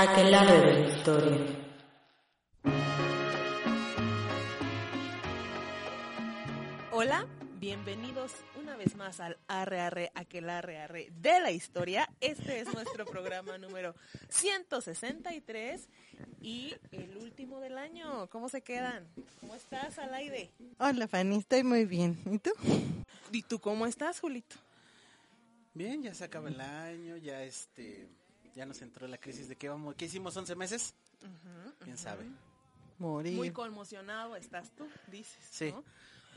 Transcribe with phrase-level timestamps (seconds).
[0.00, 1.38] aquelarre de la historia.
[6.90, 7.26] Hola,
[7.58, 12.08] bienvenidos una vez más al Arre Arre Aquelarre Arre de la historia.
[12.20, 13.94] Este es nuestro programa número
[14.30, 15.86] 163
[16.40, 18.26] y el último del año.
[18.30, 19.06] ¿Cómo se quedan?
[19.40, 20.50] ¿Cómo estás, Alaide?
[20.78, 22.18] Hola, Fanny, estoy muy bien.
[22.24, 22.52] ¿Y tú?
[23.32, 24.56] ¿Y tú cómo estás, Julito?
[25.74, 28.08] Bien, ya se acaba el año, ya este,
[28.60, 30.92] ya nos entró la crisis de qué vamos, ¿qué hicimos 11 meses?
[31.82, 32.26] ¿Quién sabe?
[32.98, 33.34] Morir.
[33.34, 35.72] Muy conmocionado estás tú, dices, Sí.
[35.72, 35.82] ¿no?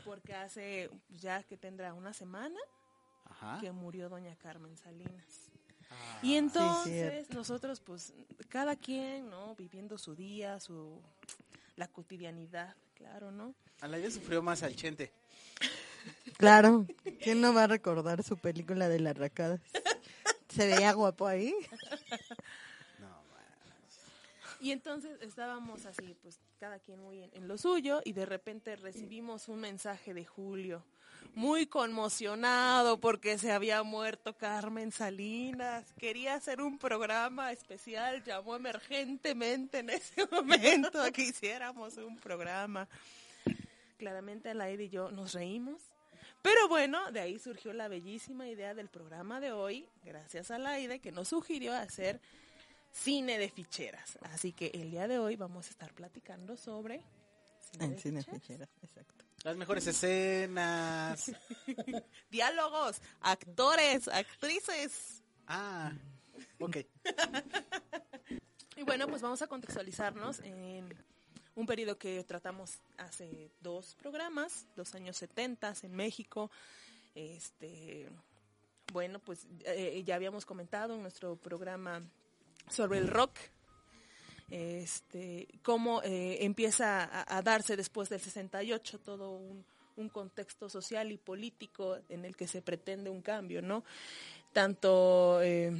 [0.06, 2.58] Porque hace ya que tendrá una semana
[3.26, 3.58] Ajá.
[3.60, 5.50] que murió doña Carmen Salinas.
[5.90, 8.14] Ah, Y entonces nosotros, pues,
[8.48, 9.54] cada quien, ¿no?
[9.56, 11.02] Viviendo su día, su
[11.76, 13.54] la cotidianidad, claro, ¿no?
[13.82, 15.12] a la vez sufrió más al Chente.
[16.38, 16.86] Claro,
[17.22, 19.60] ¿quién no va a recordar su película de las racadas?
[20.54, 21.54] ¿Se veía guapo ahí?
[24.60, 28.76] Y entonces estábamos así, pues, cada quien muy en, en lo suyo y de repente
[28.76, 30.82] recibimos un mensaje de Julio,
[31.34, 35.92] muy conmocionado porque se había muerto Carmen Salinas.
[35.98, 42.88] Quería hacer un programa especial, llamó emergentemente en ese momento a que hiciéramos un programa.
[43.98, 45.93] Claramente Alaide y yo nos reímos.
[46.44, 51.00] Pero bueno, de ahí surgió la bellísima idea del programa de hoy, gracias a Laide,
[51.00, 52.20] que nos sugirió hacer
[52.92, 54.18] cine de ficheras.
[54.24, 57.00] Así que el día de hoy vamos a estar platicando sobre
[57.72, 58.42] cine En de cine ficheras.
[58.42, 59.24] ficheras, exacto.
[59.42, 61.32] Las mejores escenas.
[62.30, 65.22] Diálogos, actores, actrices.
[65.46, 65.94] Ah,
[66.60, 66.76] ok.
[68.76, 70.94] Y bueno, pues vamos a contextualizarnos en
[71.56, 76.50] un periodo que tratamos hace dos programas, los años 70 en México.
[77.14, 78.08] Este,
[78.92, 82.02] bueno, pues eh, ya habíamos comentado en nuestro programa
[82.68, 83.38] sobre el rock,
[84.50, 89.64] este, cómo eh, empieza a, darse después del 68 todo un,
[89.96, 93.84] un contexto social y político en el que se pretende un cambio, ¿no?
[94.52, 95.72] Tanto, eh,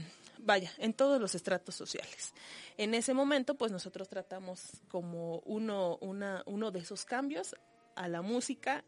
[0.44, 2.32] vaya, en todos los estratos sociales.
[2.76, 7.56] En ese momento, pues nosotros tratamos como uno, una, uno de esos cambios
[7.96, 8.84] a la música,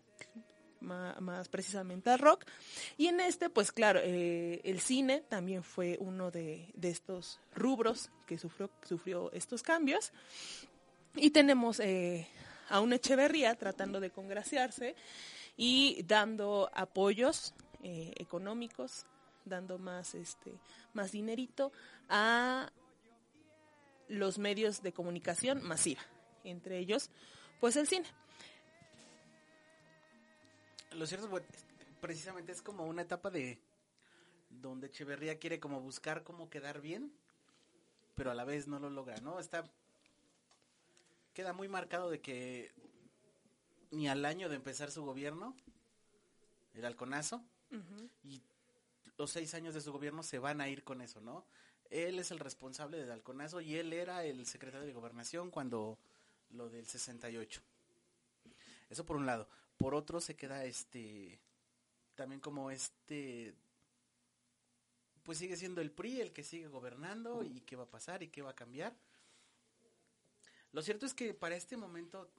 [0.80, 2.44] más, precisamente al rock.
[2.96, 8.38] Y en este, pues claro, eh, el cine también fue uno de, estos rubros que
[8.38, 10.12] sufrió, sufrió estos cambios.
[11.14, 12.28] Y tenemos eh,
[12.68, 14.94] a un Echeverría tratando de congraciarse
[15.56, 19.06] y dando apoyos eh, económicos,
[19.46, 20.52] dando más, este,
[20.92, 21.72] más dinerito
[22.08, 22.70] a
[24.08, 26.02] los medios de comunicación masiva,
[26.44, 27.10] entre ellos,
[27.60, 28.06] pues el cine.
[30.92, 31.64] Lo cierto es bueno, es-
[32.00, 33.58] precisamente es como una etapa de
[34.48, 37.12] donde Echeverría quiere como buscar cómo quedar bien,
[38.14, 39.38] pero a la vez no lo logra, ¿no?
[39.38, 39.64] Está
[41.34, 42.72] queda muy marcado de que
[43.90, 45.54] ni al año de empezar su gobierno,
[46.74, 47.44] el halconazo,
[48.24, 48.40] y
[49.18, 51.44] los seis años de su gobierno se van a ir con eso, ¿no?
[51.90, 55.98] Él es el responsable del halconazo y él era el secretario de gobernación cuando
[56.50, 57.60] lo del 68.
[58.90, 59.48] Eso por un lado.
[59.78, 61.38] Por otro se queda este
[62.14, 63.54] también como este
[65.22, 68.28] pues sigue siendo el PRI el que sigue gobernando y qué va a pasar y
[68.28, 68.96] qué va a cambiar.
[70.72, 72.30] Lo cierto es que para este momento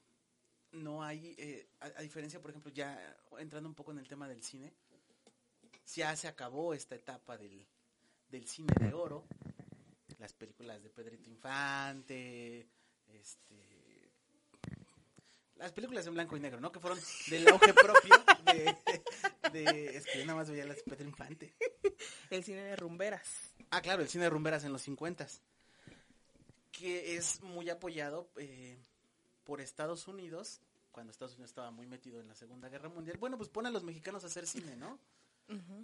[0.72, 4.28] no hay, eh, a, a diferencia, por ejemplo, ya entrando un poco en el tema
[4.28, 4.74] del cine,
[5.96, 7.66] ya se acabó esta etapa del,
[8.30, 9.26] del cine de oro,
[10.20, 12.68] las películas de Pedrito Infante,
[13.08, 14.10] este,
[15.56, 16.72] las películas en blanco y negro, ¿no?
[16.72, 17.00] Que fueron
[17.30, 18.14] del auge propio
[18.46, 18.78] de,
[19.52, 21.54] de- es que yo nada más veía las de Pedro Infante.
[22.30, 23.54] El cine de rumberas.
[23.72, 25.28] Ah, claro, el cine de rumberas en los 50
[26.72, 28.78] que es muy apoyado eh,
[29.46, 30.62] por Estados Unidos,
[30.92, 33.18] cuando Estados Unidos estaba muy metido en la Segunda Guerra Mundial.
[33.18, 35.00] Bueno, pues pone a los mexicanos a hacer cine, ¿no?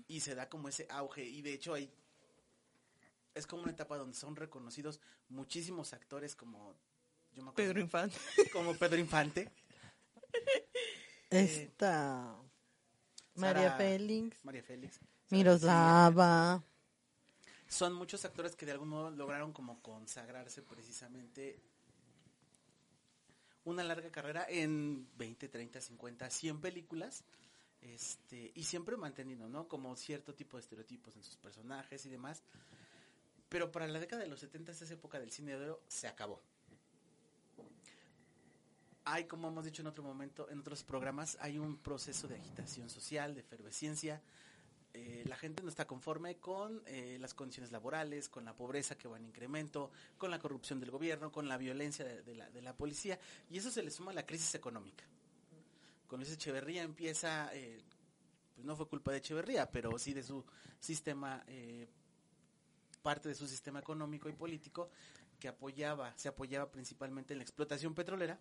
[0.08, 1.90] Y se da como ese auge, y de hecho hay
[3.34, 5.00] es como una etapa donde son reconocidos
[5.30, 6.76] muchísimos actores como
[7.34, 8.18] yo me acuerdo, Pedro Infante.
[8.54, 9.50] como Pedro Infante,
[11.30, 12.36] Esta...
[13.36, 15.00] María Sara- Félix, María Félix.
[15.32, 16.64] Miroslava.
[17.68, 21.60] son muchos actores que de algún modo lograron como consagrarse precisamente
[23.64, 27.24] una larga carrera en 20, 30, 50, 100 películas.
[27.84, 29.68] Este, y siempre manteniendo, ¿no?
[29.68, 32.42] Como cierto tipo de estereotipos en sus personajes y demás.
[33.50, 36.42] Pero para la década de los 70, esa época del cine de oro se acabó.
[39.06, 42.90] Hay, como hemos dicho en otro momento, en otros programas, hay un proceso de agitación
[42.90, 44.22] social, de efervescencia,
[44.94, 49.08] eh, la gente no está conforme con eh, las condiciones laborales, con la pobreza que
[49.08, 52.78] va en incremento, con la corrupción del gobierno, con la violencia de, la, de la
[52.78, 53.20] policía,
[53.50, 55.04] y eso se le suma a la crisis económica.
[56.14, 57.82] Con Luis Echeverría empieza, eh,
[58.54, 60.46] pues no fue culpa de Echeverría, pero sí de su
[60.80, 61.88] sistema, eh,
[63.02, 64.92] parte de su sistema económico y político,
[65.40, 68.38] que apoyaba, se apoyaba principalmente en la explotación petrolera,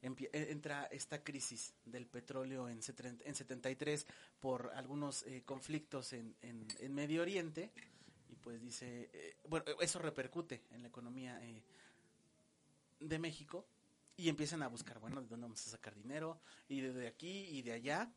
[0.00, 4.06] eh, entra esta crisis del petróleo en, setren- en 73
[4.40, 7.70] por algunos conflictos en, en- en Medio Oriente
[8.30, 11.38] y pues dice, bueno, eso repercute en la economía
[13.00, 13.66] de México
[14.16, 16.40] y empiezan a buscar, bueno, ¿de dónde vamos a sacar dinero?
[16.68, 18.12] Y de aquí y de allá.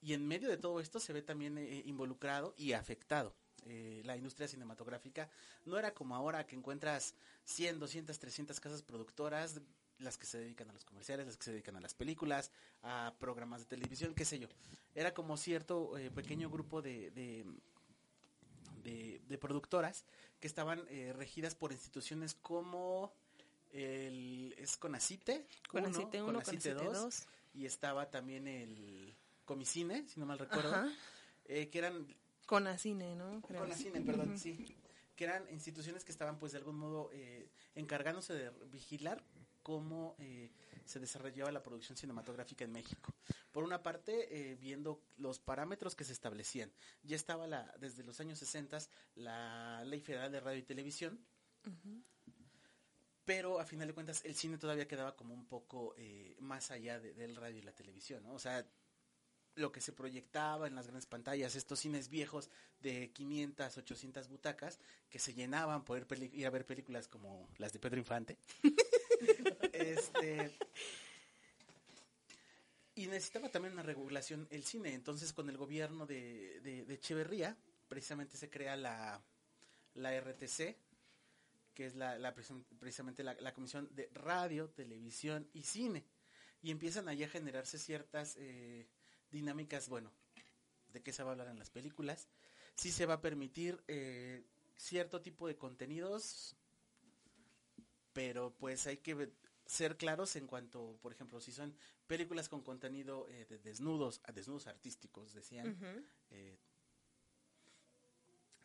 [0.00, 3.34] Y en medio de todo esto se ve también eh, involucrado y afectado
[3.64, 5.28] eh, la industria cinematográfica.
[5.64, 7.14] No era como ahora que encuentras
[7.44, 9.60] 100, 200, 300 casas productoras,
[9.98, 12.52] las que se dedican a los comerciales, las que se dedican a las películas,
[12.82, 14.48] a programas de televisión, qué sé yo.
[14.94, 17.44] Era como cierto eh, pequeño grupo de, de,
[19.38, 20.06] productoras
[20.40, 23.12] que estaban eh, regidas por instituciones como
[23.72, 27.26] el es Conacite, Conacite 1, Conacite Conacite 2, 2.
[27.54, 29.14] y estaba también el
[29.44, 30.90] Comicine, si no mal recuerdo,
[31.46, 32.06] eh, que eran
[32.46, 33.40] Conacine, ¿no?
[33.42, 33.62] Creo.
[33.62, 34.76] Conacine, perdón, sí,
[35.16, 39.24] que eran instituciones que estaban pues de algún modo eh, encargándose de vigilar
[39.62, 40.52] cómo eh,
[40.84, 43.12] se desarrollaba la producción cinematográfica en México.
[43.50, 46.70] Por una parte, eh, viendo los parámetros que se establecían.
[47.02, 48.78] Ya estaba la, desde los años 60
[49.16, 51.18] la Ley Federal de Radio y Televisión,
[53.26, 56.98] pero a final de cuentas el cine todavía quedaba como un poco eh, más allá
[56.98, 58.32] de- del radio y la televisión, ¿no?
[58.32, 58.64] O sea,
[59.56, 62.50] lo que se proyectaba en las grandes pantallas, estos cines viejos
[62.80, 64.78] de 500, 800 butacas
[65.10, 68.38] que se llenaban por ir, peli- ir a ver películas como las de Pedro Infante.
[69.72, 70.56] este
[72.94, 74.94] y necesitaba también una regulación el cine.
[74.94, 77.56] Entonces, con el gobierno de, de, de Echeverría,
[77.88, 79.22] precisamente se crea la,
[79.94, 80.76] la RTC,
[81.76, 86.04] que es la, la precisam- precisamente la, la Comisión de Radio, Televisión y Cine.
[86.62, 88.88] Y empiezan allí a generarse ciertas eh,
[89.30, 90.10] dinámicas, bueno,
[90.88, 92.28] de qué se va a hablar en las películas.
[92.74, 94.42] Sí se va a permitir eh,
[94.74, 96.56] cierto tipo de contenidos,
[98.12, 99.30] pero pues hay que
[99.66, 101.76] ser claros en cuanto, por ejemplo, si son
[102.06, 105.76] películas con contenido eh, de desnudos, a desnudos artísticos, decían,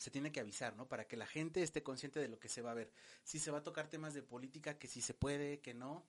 [0.02, 0.88] se tiene que avisar, ¿no?
[0.88, 2.92] Para que la gente esté consciente de lo que se va a ver.
[3.24, 6.04] Si se va a tocar temas de política, que si se puede, que no.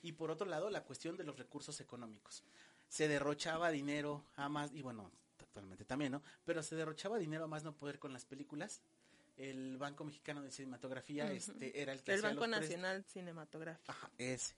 [0.00, 2.44] Y por otro lado, la cuestión de los recursos económicos.
[2.88, 5.10] Se derrochaba dinero a más, y bueno,
[5.40, 6.22] actualmente también, ¿no?
[6.44, 8.80] Pero se derrochaba dinero a más no poder con las películas.
[9.36, 13.90] El Banco Mexicano de Cinematografía este, era el que El hacía Banco los Nacional Cinematográfico.
[13.90, 14.54] Ajá, ese.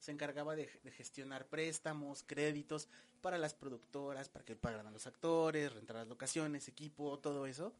[0.00, 2.88] Se encargaba de, de gestionar préstamos, créditos
[3.20, 7.72] para las productoras, para que pagaran a los actores, rentar las locaciones, equipo, todo eso.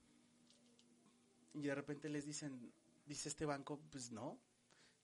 [1.55, 2.73] Y de repente les dicen,
[3.07, 4.39] dice este banco, pues no,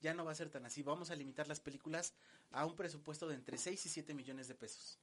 [0.01, 0.83] ya no va a ser tan así.
[0.83, 2.15] Vamos a limitar las películas
[2.51, 4.99] a un presupuesto de entre 6 y 7 millones de pesos.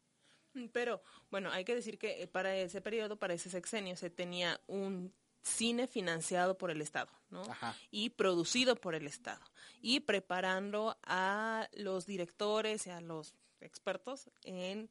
[0.73, 4.59] Pero, bueno, hay que decir que eh, para ese periodo, para ese sexenio, se tenía
[4.67, 5.13] un
[5.43, 7.43] cine financiado por el Estado, ¿no?
[7.43, 7.75] Ajá.
[7.91, 9.45] Y producido por el Estado.
[9.81, 14.89] Y preparando a los directores y a los expertos en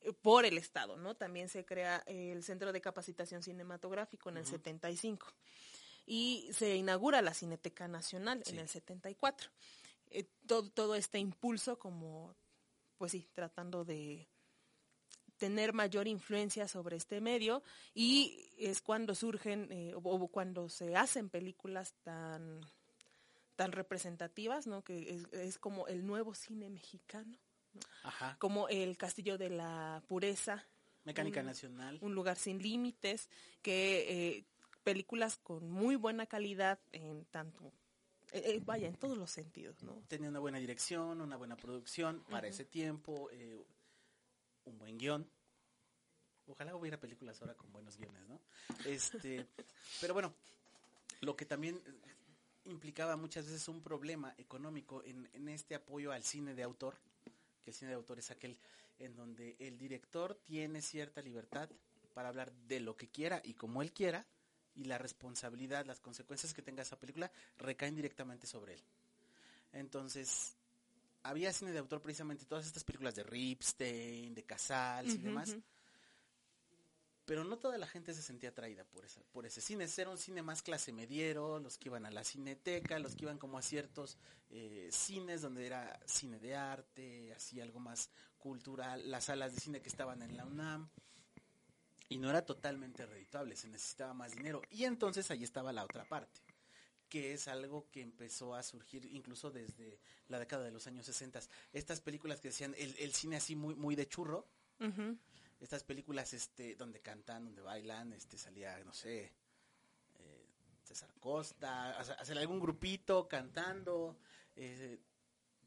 [0.00, 1.14] eh, por el Estado, ¿no?
[1.14, 5.26] También se crea el Centro de Capacitación Cinematográfico en el 75
[6.06, 8.52] y se inaugura la Cineteca Nacional Sí.
[8.52, 9.50] en el 74.
[10.10, 12.34] Eh, todo, todo este impulso como,
[12.98, 14.28] pues sí, tratando de
[15.36, 20.94] tener mayor influencia sobre este medio y es cuando surgen eh, o, o cuando se
[20.96, 22.60] hacen películas tan
[23.56, 24.82] tan representativas, ¿no?
[24.82, 27.38] Que es, es como el nuevo cine mexicano,
[28.02, 28.36] Ajá.
[28.40, 30.66] como el Castillo de la Pureza,
[31.04, 31.98] Mecánica un- Nacional.
[32.00, 33.28] un lugar sin límites,
[33.62, 34.06] que
[34.38, 34.44] eh,
[34.84, 37.72] películas con muy buena calidad en tanto,
[38.32, 40.04] eh, eh, vaya, en todos los sentidos, ¿no?
[40.08, 43.64] Tenía una buena dirección, una buena producción para ese tiempo, eh,
[44.64, 45.28] un buen guion.
[46.46, 48.40] Ojalá hubiera películas ahora con buenos guiones, ¿no?
[48.84, 49.46] Este,
[50.00, 50.34] pero bueno,
[51.20, 51.80] lo que también
[52.66, 56.98] implicaba muchas veces un problema económico en, en este apoyo al cine de autor,
[57.62, 58.58] que el cine de autor es aquel
[58.98, 61.70] en donde el director tiene cierta libertad
[62.12, 64.26] para hablar de lo que quiera y como él quiera,
[64.74, 68.82] y la responsabilidad, las consecuencias que tenga esa película recaen directamente sobre él.
[69.72, 70.56] Entonces,
[71.22, 75.56] había cine de autor precisamente todas estas películas de Ripstein, de Casals y demás,
[77.24, 79.86] pero no toda la gente se sentía atraída por esa, por ese cine.
[79.96, 83.38] Era un cine más clase mediero, los que iban a la cineteca, los que iban
[83.38, 84.18] como a ciertos
[84.50, 89.80] eh, cines donde era cine de arte, así algo más cultural, las salas de cine
[89.80, 90.90] que estaban en la UNAM.
[92.08, 94.62] Y no era totalmente redituable, se necesitaba más dinero.
[94.70, 96.40] Y entonces ahí estaba la otra parte,
[97.08, 101.40] que es algo que empezó a surgir incluso desde la década de los años 60.
[101.72, 104.46] Estas películas que decían el, el cine así muy, muy de churro,
[105.60, 109.32] estas películas este donde cantan, donde bailan, este salía, no sé,
[110.18, 110.46] eh,
[110.82, 114.18] César Costa, hacer algún grupito cantando,
[114.56, 114.98] eh,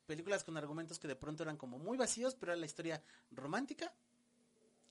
[0.05, 3.93] películas con argumentos que de pronto eran como muy vacíos, pero era la historia romántica,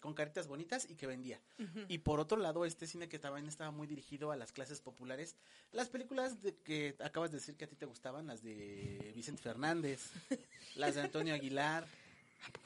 [0.07, 1.41] con caritas bonitas y que vendía.
[1.89, 5.35] Y por otro lado, este cine que también estaba muy dirigido a las clases populares,
[5.73, 9.43] las películas de que acabas de decir que a ti te gustaban, las de Vicente
[9.43, 10.13] Fernández,
[10.77, 11.89] las de Antonio Aguilar,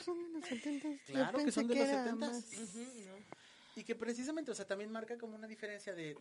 [0.04, 0.88] Son de los 70.
[1.06, 2.16] Claro que son de los era 70s.
[2.18, 3.16] más- Ujú, ¿no?
[3.76, 6.18] Y que precisamente, o sea, también marca como una diferencia de,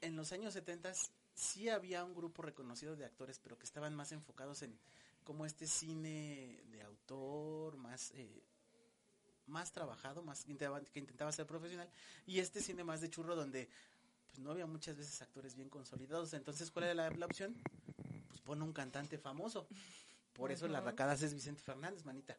[0.00, 0.94] en los años 70
[1.34, 4.78] sí había un grupo reconocido de actores, pero que estaban más enfocados en
[5.24, 8.42] como este cine de autor, más, eh,
[9.46, 11.88] más trabajado, más intentaba- que intentaba ser profesional,
[12.26, 13.68] y este cine más de churro donde
[14.28, 16.32] pues no había muchas veces actores bien consolidados.
[16.34, 17.54] Entonces, ¿cuál era la, la opción?
[18.28, 19.66] Pues pone un cantante famoso.
[20.32, 20.90] Por eso la Ajá.
[20.90, 22.36] racadas es Vicente Fernández, manita.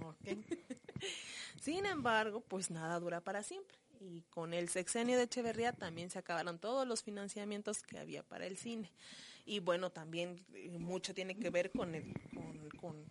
[0.00, 0.16] Ok.
[1.60, 3.76] Sin embargo, pues nada dura para siempre.
[4.00, 8.46] Y con el sexenio de Echeverría también se acabaron todos los financiamientos que había para
[8.46, 8.90] el cine.
[9.44, 13.04] Y bueno, también eh, mucho tiene que ver con, el, con, con-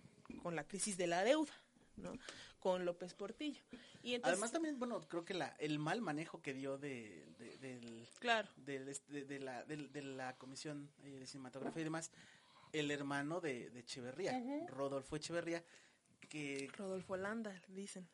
[0.43, 1.51] con la crisis de la deuda,
[1.97, 2.13] ¿no?
[2.59, 3.61] Con López Portillo.
[4.03, 7.57] Y entonces, Además también, bueno, creo que la, el mal manejo que dio de, de-
[7.57, 12.11] del, claro, del est- de, de la, de la Comisión eh, de Cinematografía y demás,
[12.73, 14.33] el hermano de, de Echeverría,
[14.69, 15.63] Rodolfo Echeverría,
[16.29, 18.07] que, Rodolfo Landa, dicen.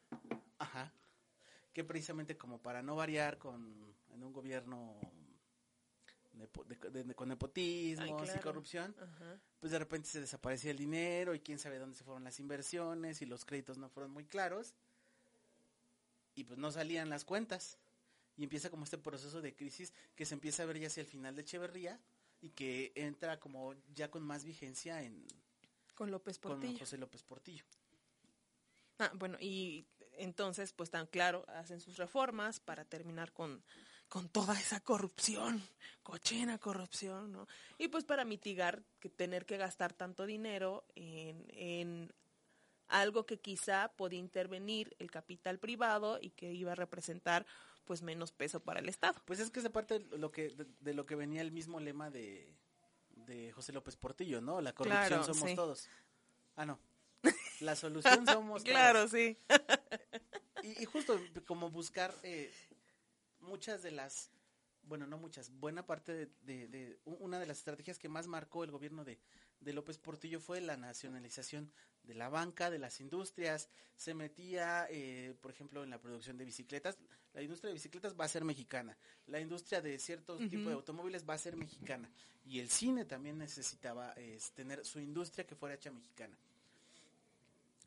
[0.60, 0.92] ajá,
[1.74, 4.96] que precisamente como para no variar con, en un gobierno
[6.34, 9.40] de- de- de- con nepotismo Ay, y corrupción, Ajá.
[9.60, 13.22] pues de repente se desaparecía el dinero y quién sabe dónde se fueron las inversiones
[13.22, 14.74] y los créditos no fueron muy claros
[16.36, 17.78] y pues no salían las cuentas
[18.36, 21.08] y empieza como este proceso de crisis que se empieza a ver ya hacia el
[21.08, 22.00] final de Echeverría
[22.42, 25.26] y que entra como ya con más vigencia en
[25.96, 26.80] Con López con Portillo.
[26.80, 27.64] José López Portillo.
[29.00, 29.86] Ah, bueno, y
[30.18, 33.64] entonces, pues tan claro, hacen sus reformas para terminar con,
[34.14, 35.60] con toda esa corrupción,
[36.04, 37.48] cochina corrupción, ¿no?
[37.80, 42.14] Y pues para mitigar que tener que gastar tanto dinero en, en
[42.90, 47.48] algo que quizá podía intervenir el capital privado y que iba a representar
[47.86, 49.20] pues menos peso para el Estado.
[49.26, 51.80] Pues es que es parte de lo que de, de lo que venía el mismo
[51.80, 52.54] lema de,
[53.16, 54.62] de José López Portillo, ¿no?
[54.62, 55.56] La corrupción Claro, somos sí.
[55.56, 55.90] todos.
[56.56, 56.78] Ah, no.
[57.62, 59.12] La solución somos Claro, todos.
[59.12, 59.40] sí.
[60.62, 62.54] Y, y justo como buscar eh,
[63.44, 64.30] muchas de las,
[64.84, 68.72] bueno, no muchas, buena parte de, de- una de las estrategias que más marcó el
[68.72, 69.20] gobierno de,
[69.62, 71.72] de López Portillo fue la nacionalización
[72.04, 73.70] de la banca, de las industrias.
[73.96, 76.98] Se metía, eh, por ejemplo, en la producción de bicicletas.
[77.34, 78.98] La industria de bicicletas va a ser mexicana.
[79.28, 82.10] La industria de ciertos tipos de automóviles va a ser mexicana.
[82.46, 86.38] Y el cine también necesitaba eh, tener su industria que fuera hecha mexicana.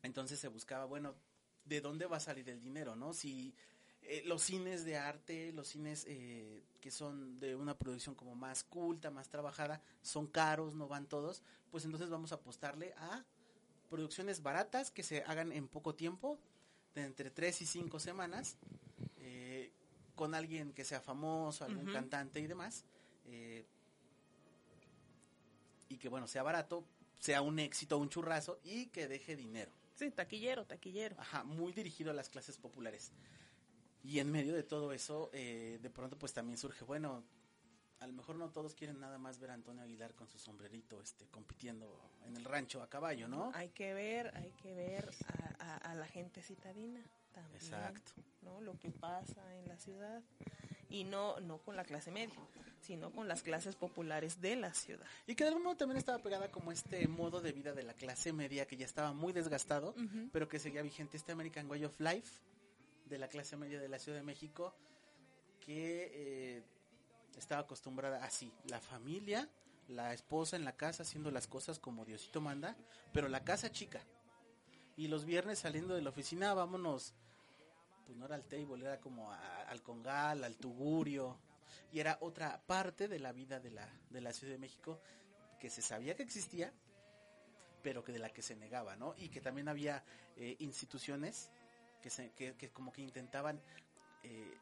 [0.03, 1.13] Entonces se buscaba, bueno,
[1.65, 3.13] ¿de dónde va a salir el dinero, no?
[3.13, 3.53] Si
[4.09, 8.63] eh, los cines de arte, los cines eh, que son de una producción como más
[8.63, 13.25] culta, más trabajada, son caros, no van todos, pues entonces vamos a apostarle a
[13.89, 16.39] producciones baratas que se hagan en poco tiempo,
[16.95, 18.57] de entre tres y cinco semanas,
[19.17, 19.73] eh,
[20.15, 22.85] con alguien que sea famoso, algún cantante y demás,
[25.89, 26.85] y que bueno, sea barato,
[27.19, 29.71] sea un éxito, un churrazo y que deje dinero.
[29.95, 31.19] Sí, taquillero, taquillero.
[31.19, 33.11] Ajá, muy dirigido a las clases populares.
[34.03, 37.23] Y en medio de todo eso, eh, de pronto pues también surge, bueno,
[37.99, 41.01] a lo mejor no todos quieren nada más ver a Antonio Aguilar con su sombrerito
[41.01, 43.51] este, compitiendo en el rancho a caballo, ¿no?
[43.55, 45.09] Hay que ver, hay que ver
[45.59, 47.01] a, a- a la gente citadina
[47.33, 47.55] también.
[47.63, 48.11] Exacto.
[48.43, 48.61] ¿no?
[48.61, 50.21] Lo que pasa en la ciudad.
[50.89, 52.39] Y no, no con la clase media,
[52.81, 55.05] sino con las clases populares de la ciudad.
[55.25, 57.93] Y que de algún modo también estaba pegada como este modo de vida de la
[57.93, 59.93] clase media que ya estaba muy desgastado,
[60.31, 62.39] pero que seguía vigente este American Way of Life
[63.09, 64.73] de la clase media de la Ciudad de México,
[65.59, 66.63] que eh,
[67.37, 69.49] estaba acostumbrada así, la familia,
[69.87, 72.75] la esposa en la casa haciendo las cosas como Diosito manda,
[73.13, 74.01] pero la casa chica.
[74.95, 77.13] Y los viernes saliendo de la oficina, vámonos,
[78.05, 81.37] pues no era al table, era como al congal, al tugurio,
[81.91, 84.99] y era otra parte de la vida de la, de la Ciudad de México
[85.59, 86.73] que se sabía que existía,
[87.81, 89.15] pero que de la que se negaba, ¿no?
[89.17, 90.03] Y que también había
[90.35, 91.51] eh, instituciones
[92.07, 93.61] que, se, que, que como que intentaban
[94.23, 94.57] eh,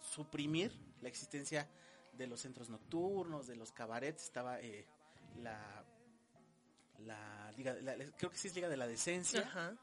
[0.00, 1.68] suprimir la existencia
[2.12, 4.84] de los centros nocturnos, de los cabarets, estaba eh,
[5.36, 5.84] la,
[7.06, 9.76] la Liga, la- creo que sí es Liga de la Decencia, Ajá.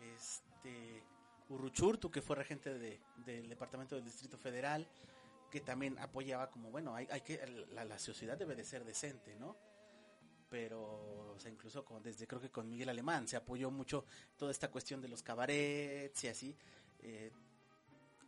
[0.00, 1.02] este
[1.48, 4.86] Urruchurtu, que fue regente de- del Departamento del Distrito Federal,
[5.50, 9.34] que también apoyaba como, bueno, hay, hay que, la, la sociedad debe de ser decente,
[9.36, 9.56] ¿no?
[10.52, 14.04] Pero, incluso desde creo que con Miguel Alemán se apoyó mucho
[14.36, 16.54] toda esta cuestión de los cabarets y así.
[17.00, 17.32] eh,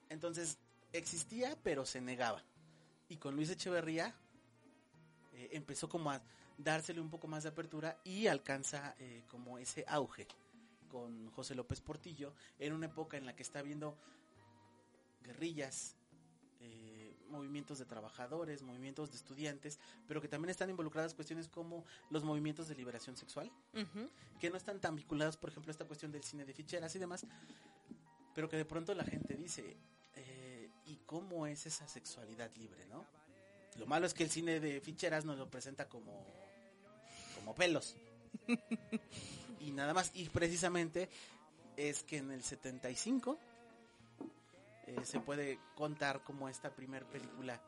[0.09, 0.57] entonces,
[0.95, 2.43] existía, pero se negaba.
[3.11, 4.15] Y con Luis Echeverría
[5.35, 6.23] eh, empezó como a
[6.57, 10.27] dársele un poco más de apertura y alcanza eh, como ese auge
[10.89, 13.99] con José López Portillo en una época en la que está habiendo
[15.23, 15.97] guerrillas,
[17.35, 22.69] movimientos de trabajadores, movimientos de estudiantes, pero que también están involucradas cuestiones como los movimientos
[22.69, 23.51] de liberación sexual,
[24.41, 26.99] que no están tan vinculados, por ejemplo, a esta cuestión del cine de ficheras y
[26.99, 27.27] demás,
[28.35, 29.77] pero que de pronto la gente dice,
[30.15, 33.05] eh, ¿y cómo es esa sexualidad libre, no?
[33.77, 36.25] Lo malo es que el cine de ficheras nos lo presenta como,
[37.35, 37.97] como pelos.
[39.61, 41.09] y nada más, y precisamente
[41.77, 43.39] es que en el 75
[44.87, 47.61] eh, se puede contar como esta primer película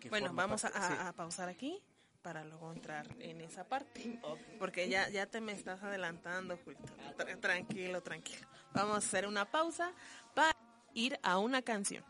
[0.00, 0.94] que Bueno, vamos a, parte- a- sí.
[1.08, 1.82] a pausar aquí
[2.22, 4.18] para luego entrar en esa parte.
[4.58, 6.84] Porque ya, ya te me estás adelantando, Julito.
[7.18, 8.46] Tra- tranquilo, tranquilo.
[8.72, 9.92] Vamos a hacer una pausa
[10.34, 10.56] para
[10.94, 12.02] ir a una canción.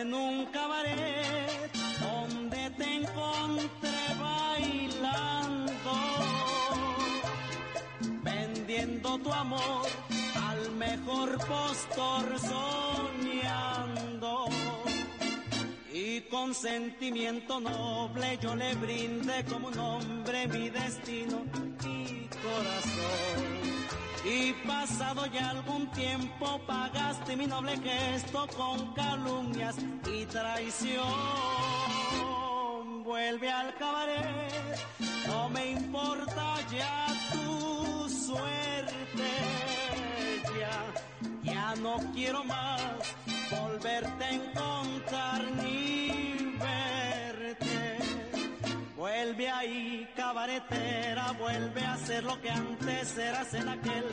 [0.00, 1.70] En un cabaret
[2.00, 5.92] donde te encontré bailando,
[8.22, 9.86] vendiendo tu amor
[10.48, 14.46] al mejor postor soñando.
[15.92, 21.44] Y con sentimiento noble yo le brindé como un hombre mi destino
[21.84, 23.71] y corazón.
[24.24, 29.74] Y pasado ya algún tiempo pagaste mi noble gesto con calumnias
[30.06, 31.02] y traición.
[33.02, 34.78] Vuelve al cabaret,
[35.26, 39.28] no me importa ya tu suerte.
[40.56, 42.80] Ya, ya no quiero más
[43.50, 46.31] volverte a encontrar ni.
[49.02, 54.04] Vuelve ahí, cabaretera, vuelve a ser lo que antes eras en aquel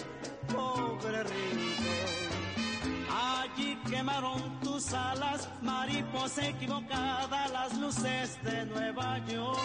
[0.52, 3.06] pobre rincón.
[3.08, 9.60] Allí quemaron tus alas, mariposa equivocada, las luces de Nueva York.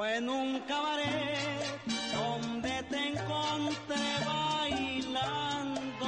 [0.00, 1.76] Fue en un cabaret
[2.14, 6.06] donde te encontré bailando,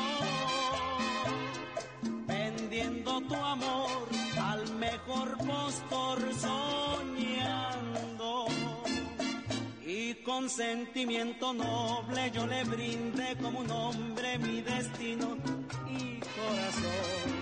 [2.27, 4.09] vendiendo tu amor
[4.41, 7.67] al mejor postor soñando.
[9.85, 15.37] Y con sentimiento noble yo le brindé como un hombre mi destino
[15.87, 17.42] y corazón.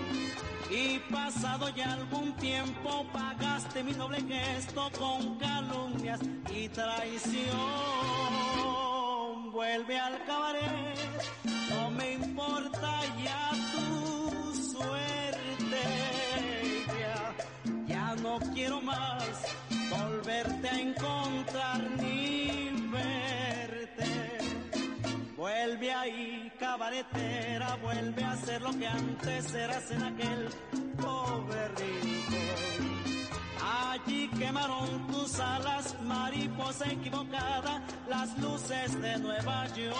[0.71, 7.51] Y pasado ya algún tiempo pagaste mi noble gesto con calumnias y traición.
[9.51, 10.97] Vuelve al cabaret,
[11.69, 15.83] no me importa ya tu suerte.
[16.99, 17.35] Ya,
[17.87, 19.43] ya no quiero más
[19.89, 24.37] volverte a encontrar ni verte.
[25.35, 30.47] Vuelve ahí, cabaretera, vuelve a ser lo que antes eras en aquel
[31.01, 32.91] pobre rincón.
[33.89, 39.97] Allí quemaron tus alas, mariposa equivocada, las luces de Nueva York.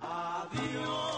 [0.00, 1.11] Adiós,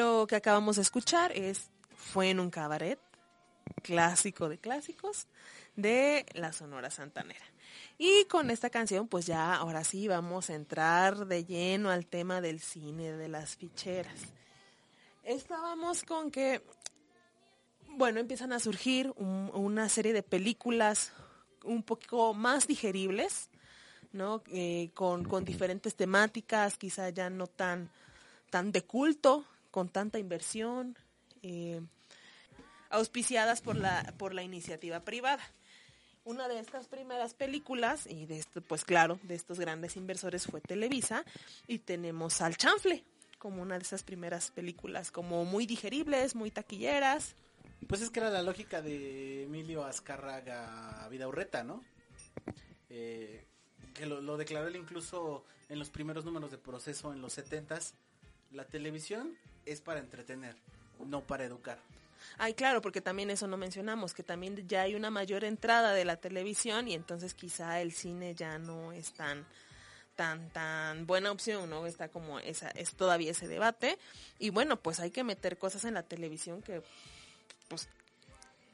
[0.00, 2.98] Lo que acabamos de escuchar es Fue en un cabaret
[3.82, 5.26] clásico de clásicos
[5.76, 7.44] de la Sonora Santanera.
[7.98, 12.40] Y con esta canción, pues ya ahora sí vamos a entrar de lleno al tema
[12.40, 14.20] del cine de las ficheras.
[15.22, 16.62] Estábamos con que,
[17.90, 21.12] bueno, empiezan a surgir un- una serie de películas
[21.62, 23.50] un poco más digeribles,
[24.12, 24.42] ¿no?
[24.50, 27.90] Eh, con, con diferentes temáticas, quizá ya no tan,
[28.48, 30.96] tan de culto, con tanta inversión,
[31.42, 31.80] eh,
[32.90, 35.42] auspiciadas por la, por la iniciativa privada.
[36.24, 40.60] Una de estas primeras películas, y de esto, pues claro, de estos grandes inversores fue
[40.60, 41.24] Televisa,
[41.66, 43.04] y tenemos al Chanfle
[43.38, 47.34] como una de esas primeras películas, como muy digeribles, muy taquilleras.
[47.88, 51.82] Pues es que era la lógica de Emilio Azcárraga Vidaurreta, ¿no?
[52.90, 53.46] Eh,
[53.94, 57.94] que lo, lo declaró él incluso en los primeros números de proceso en los setentas.
[58.52, 59.34] La televisión
[59.66, 60.56] es para entretener,
[61.06, 61.78] no para educar.
[62.38, 66.04] Ay, claro, porque también eso no mencionamos, que también ya hay una mayor entrada de
[66.04, 69.46] la televisión y entonces quizá el cine ya no es tan
[70.16, 71.86] tan tan buena opción, ¿no?
[71.86, 73.98] Está como esa es todavía ese debate
[74.38, 76.82] y bueno, pues hay que meter cosas en la televisión que
[77.68, 77.88] pues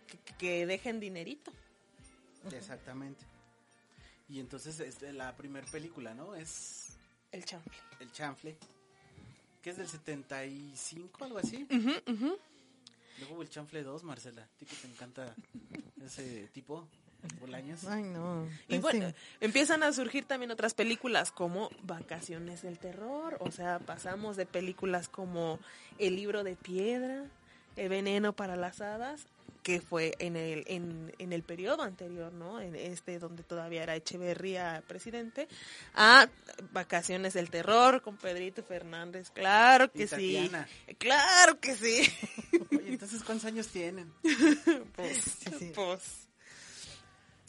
[0.07, 1.53] que, que dejen dinerito.
[2.53, 3.25] Exactamente.
[4.29, 6.35] Y entonces este, la primer película, ¿no?
[6.35, 6.96] Es
[7.31, 7.77] El chanfle.
[8.01, 8.57] El Chanfle,
[9.66, 11.66] que es del 75, algo así.
[11.68, 12.38] Ujú, ujú.
[13.18, 14.42] Luego hubo el Chanfle 2, Marcela.
[14.42, 15.35] ¿A ti que te encanta
[16.05, 16.87] ese tipo?
[17.40, 17.85] Bolaños.
[17.85, 18.44] Ay, no.
[18.68, 23.81] Y Este, bueno, empiezan a surgir también otras películas como Vacaciones del Terror, o sea,
[23.81, 25.59] pasamos de películas como
[25.98, 27.24] El libro de piedra,
[27.74, 29.26] El veneno para las hadas,
[29.66, 32.61] que fue en el, en, en el periodo anterior, ¿no?
[32.61, 35.48] En este donde todavía era Echeverría presidente,
[35.92, 36.29] a
[36.70, 40.48] Vacaciones del Terror con Pedrito Fernández, claro que sí,
[40.98, 42.09] claro que sí.
[42.70, 44.12] Oye, entonces, ¿cuántos años tienen?
[44.94, 45.72] Pues, Sí, sí.
[45.74, 46.29] pues.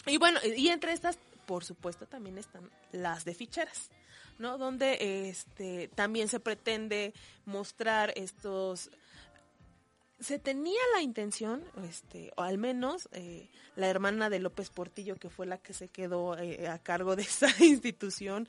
[0.07, 3.91] Y bueno, y entre estas, por supuesto, también están las de ficheras,
[4.39, 4.57] ¿no?
[4.57, 7.13] Donde este también se pretende
[7.45, 8.89] mostrar estos
[10.19, 15.29] se tenía la intención, este, o al menos eh, la hermana de López Portillo, que
[15.29, 18.47] fue la que se quedó eh, a cargo de esta institución,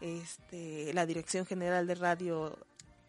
[0.00, 2.58] este, la Dirección General de Radio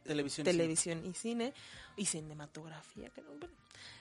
[0.04, 0.46] Televisión.
[0.46, 1.54] televisión y cine
[1.98, 3.54] y cinematografía que no, bueno,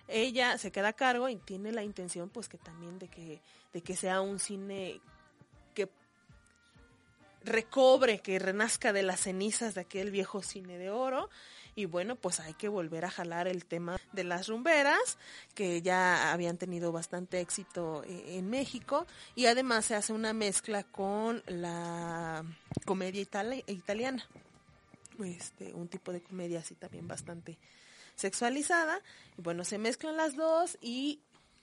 [0.07, 3.40] ella se queda a cargo y tiene la intención pues que también de que
[3.73, 5.01] de que sea un cine
[5.75, 5.88] que
[7.42, 11.29] recobre que renazca de las cenizas de aquel viejo cine de oro
[11.77, 15.19] y bueno pues hay que volver a jalar el tema de las rumberas
[15.55, 20.83] que ya habían tenido bastante éxito eh, en México y además se hace una mezcla
[20.83, 22.45] con la
[22.85, 24.27] comedia itali- italiana
[25.25, 27.57] este, un tipo de comedia así también bastante
[28.17, 29.01] sexualizada.
[29.39, 31.21] Y bueno, se mezclan las dos y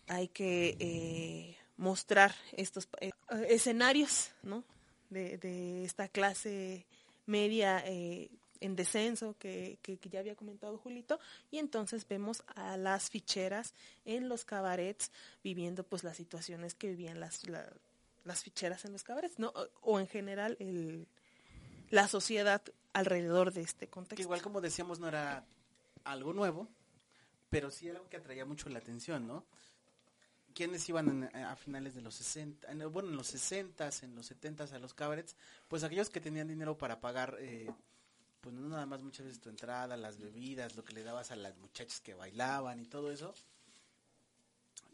[0.08, 3.12] hay que eh, mostrar estos eh,
[3.50, 4.64] escenarios, ¿no?
[5.10, 6.86] De, de esta clase
[7.28, 7.84] media
[8.64, 11.20] en descenso que, que, que ya había comentado Julito.
[11.52, 13.74] Y entonces vemos a las ficheras
[14.06, 15.12] en los cabarets
[15.44, 17.72] viviendo pues las situaciones que vivían las, la-
[18.26, 19.54] las ficheras en los cabarets, ¿no?
[19.82, 21.08] O, en general el,
[21.90, 22.62] la sociedad
[22.94, 24.22] alrededor de este Que contexto.
[24.22, 25.46] igual como decíamos no era
[26.06, 26.68] algo nuevo,
[27.50, 29.44] pero sí era algo que atraía mucho la atención, ¿no?
[30.56, 34.28] ¿Quiénes iban en- a finales de los 60, en- bueno, en los 60, en los
[34.28, 35.36] 70 a los cabarets?
[35.68, 37.70] Pues aquellos que tenían dinero para pagar, eh,
[38.44, 41.38] pues no nada más muchas veces tu entrada, las bebidas, lo que le dabas a
[41.38, 43.34] las muchachas que bailaban y todo eso.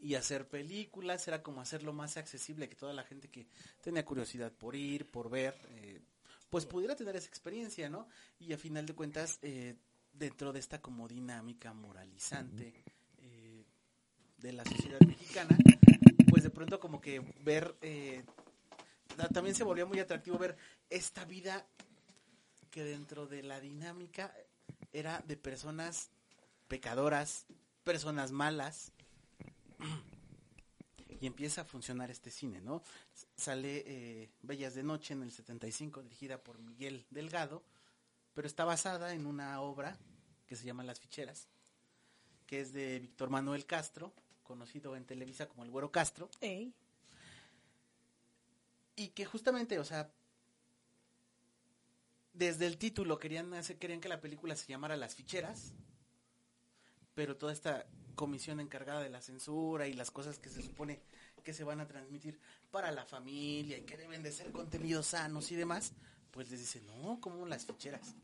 [0.00, 3.48] Y hacer películas era como hacerlo más accesible que toda la gente que
[3.82, 6.00] tenía curiosidad por ir, por ver, eh,
[6.48, 8.08] pues pudiera tener esa experiencia, ¿no?
[8.38, 9.74] Y a final de cuentas, eh,
[10.12, 12.72] dentro de esta como dinámica moralizante
[13.18, 13.64] eh,
[14.38, 15.58] de la sociedad mexicana,
[16.28, 17.74] pues de pronto como que ver,
[19.16, 20.56] ta- también se volvió muy atractivo ver
[20.88, 21.66] esta vida
[22.70, 24.34] que dentro de la dinámica
[24.92, 26.10] era de personas
[26.68, 27.46] pecadoras,
[27.84, 28.92] personas malas,
[31.20, 32.82] y empieza a funcionar este cine, ¿no?
[33.36, 37.62] Sale eh, Bellas de Noche en el 75, dirigida por Miguel Delgado,
[38.34, 39.98] pero está basada en una obra
[40.46, 41.48] que se llama Las Ficheras,
[42.46, 46.72] que es de Víctor Manuel Castro, conocido en Televisa como el Güero Castro, Ey,
[48.96, 50.10] y que justamente, o sea,
[52.32, 55.72] desde el título querían hacer, querían que la película se llamara Las Ficheras,
[57.14, 61.00] pero toda esta comisión encargada de la censura y las cosas que se supone
[61.42, 62.38] que se van a transmitir
[62.70, 65.92] para la familia y que deben de ser contenidos sanos y demás,
[66.30, 68.14] pues les dice, no, como las ficheras.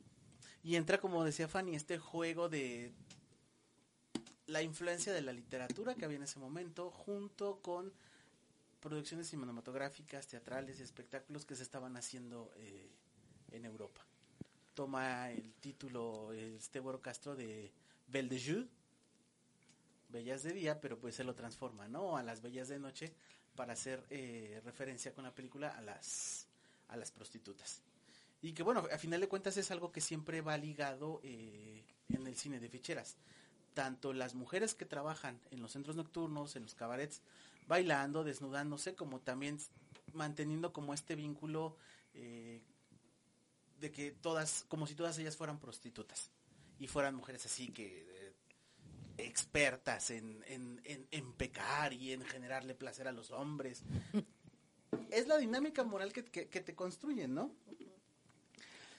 [0.63, 2.93] Y entra, como decía Fanny, este juego de
[4.47, 7.93] la influencia de la literatura que había en ese momento, junto con
[8.81, 12.91] producciones cinematográficas, teatrales y espectáculos que se estaban haciendo eh,
[13.53, 14.01] en Europa.
[14.75, 17.73] Toma el título este Güero Castro de
[18.09, 18.69] Belle de Jour,
[20.09, 22.17] Bellas de Día, pero pues se lo transforma, ¿no?
[22.17, 23.13] A las Bellas de Noche
[23.55, 26.47] para hacer eh, referencia con la película a las,
[26.89, 27.81] a las prostitutas.
[28.43, 32.27] Y que bueno, a final de cuentas es algo que siempre va ligado eh, en
[32.27, 33.17] el cine de ficheras.
[33.75, 37.23] Tanto las mujeres que trabajan en los centros nocturnos, en los cabarets,
[37.67, 39.59] bailando, desnudándose, como también
[40.13, 41.77] manteniendo como este vínculo
[42.15, 42.61] eh,
[43.81, 46.31] de que todas, como si todas ellas fueran prostitutas
[46.79, 48.35] y fueran mujeres así que eh,
[49.19, 53.83] expertas en, en, en, en pecar y en generarle placer a los hombres.
[55.11, 57.55] es la dinámica moral que, que, que te construyen, ¿no?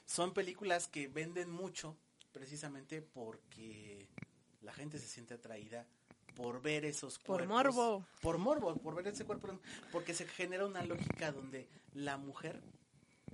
[0.05, 1.97] Son películas que venden mucho
[2.31, 4.07] precisamente porque
[4.61, 5.85] la gente se siente atraída
[6.35, 7.75] por ver esos Por cuerpos.
[7.75, 8.07] morbo.
[8.21, 9.59] Por morbo, por ver ese cuerpo.
[9.91, 12.61] Porque se genera una lógica donde la mujer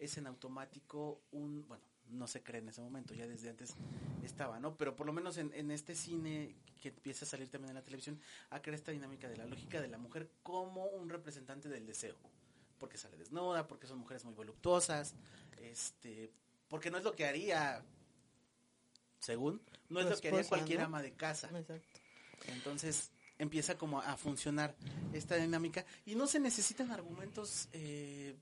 [0.03, 3.75] es en automático un, bueno, no se cree en ese momento, ya desde antes
[4.23, 4.75] estaba, ¿no?
[4.75, 7.83] Pero por lo menos en, en este cine que empieza a salir también en la
[7.83, 11.85] televisión, ha creado esta dinámica de la lógica de la mujer como un representante del
[11.85, 12.15] deseo.
[12.77, 15.15] Porque sale desnuda, porque son mujeres muy voluptuosas,
[15.61, 16.29] este,
[16.67, 17.85] porque no es lo que haría,
[19.19, 21.47] según, no es lo que haría cualquier ama de casa.
[21.57, 22.01] Exacto.
[22.47, 24.75] Entonces empieza como a funcionar
[25.13, 28.35] esta dinámica y no se necesitan argumentos eh,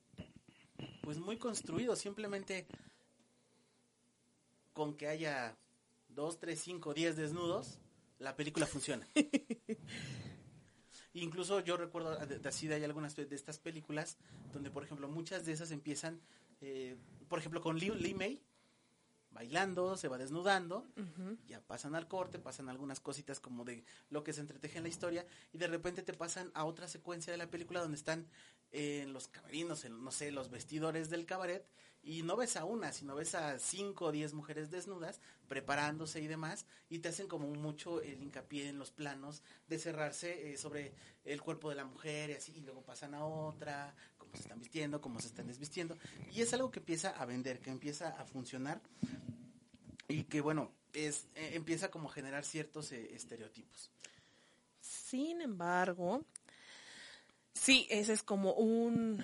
[1.11, 2.65] pues muy construidos, simplemente
[4.71, 5.57] con que haya
[6.07, 7.79] dos, tres, cinco, diez desnudos,
[8.17, 9.05] la película funciona.
[11.13, 14.17] Incluso yo recuerdo así de hay algunas de estas películas
[14.53, 16.21] donde por ejemplo muchas de esas empiezan,
[16.61, 16.95] eh,
[17.27, 18.41] por ejemplo con Lee, Lee May
[19.31, 20.87] bailando, se va desnudando,
[21.47, 24.89] ya pasan al corte, pasan algunas cositas como de lo que se entreteje en la
[24.89, 28.27] historia y de repente te pasan a otra secuencia de la película donde están
[28.71, 31.65] en los camerinos, en, no sé, los vestidores del cabaret
[32.03, 36.27] y no ves a una, sino ves a cinco o diez mujeres desnudas preparándose y
[36.27, 40.93] demás y te hacen como mucho el hincapié en los planos de cerrarse eh, sobre
[41.25, 44.59] el cuerpo de la mujer y así y luego pasan a otra, cómo se están
[44.59, 45.97] vistiendo, cómo se están desvistiendo
[46.31, 48.81] y es algo que empieza a vender, que empieza a funcionar
[50.07, 53.91] y que bueno, es eh, empieza como a generar ciertos eh, estereotipos.
[54.79, 56.25] Sin embargo,
[57.53, 59.23] sí, ese es como un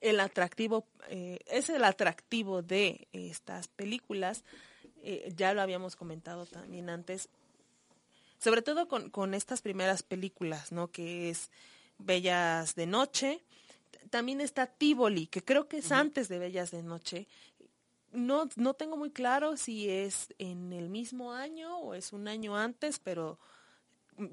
[0.00, 4.44] el atractivo, eh, es el atractivo de estas películas.
[5.02, 7.28] eh, ya lo habíamos comentado también antes,
[8.38, 10.88] sobre todo con, con estas primeras películas, ¿no?
[10.88, 11.50] Que es
[11.98, 13.42] Bellas de Noche.
[14.10, 17.26] También está Tivoli, que creo que es antes de Bellas de Noche.
[18.12, 22.56] No, no tengo muy claro si es en el mismo año o es un año
[22.56, 23.38] antes, pero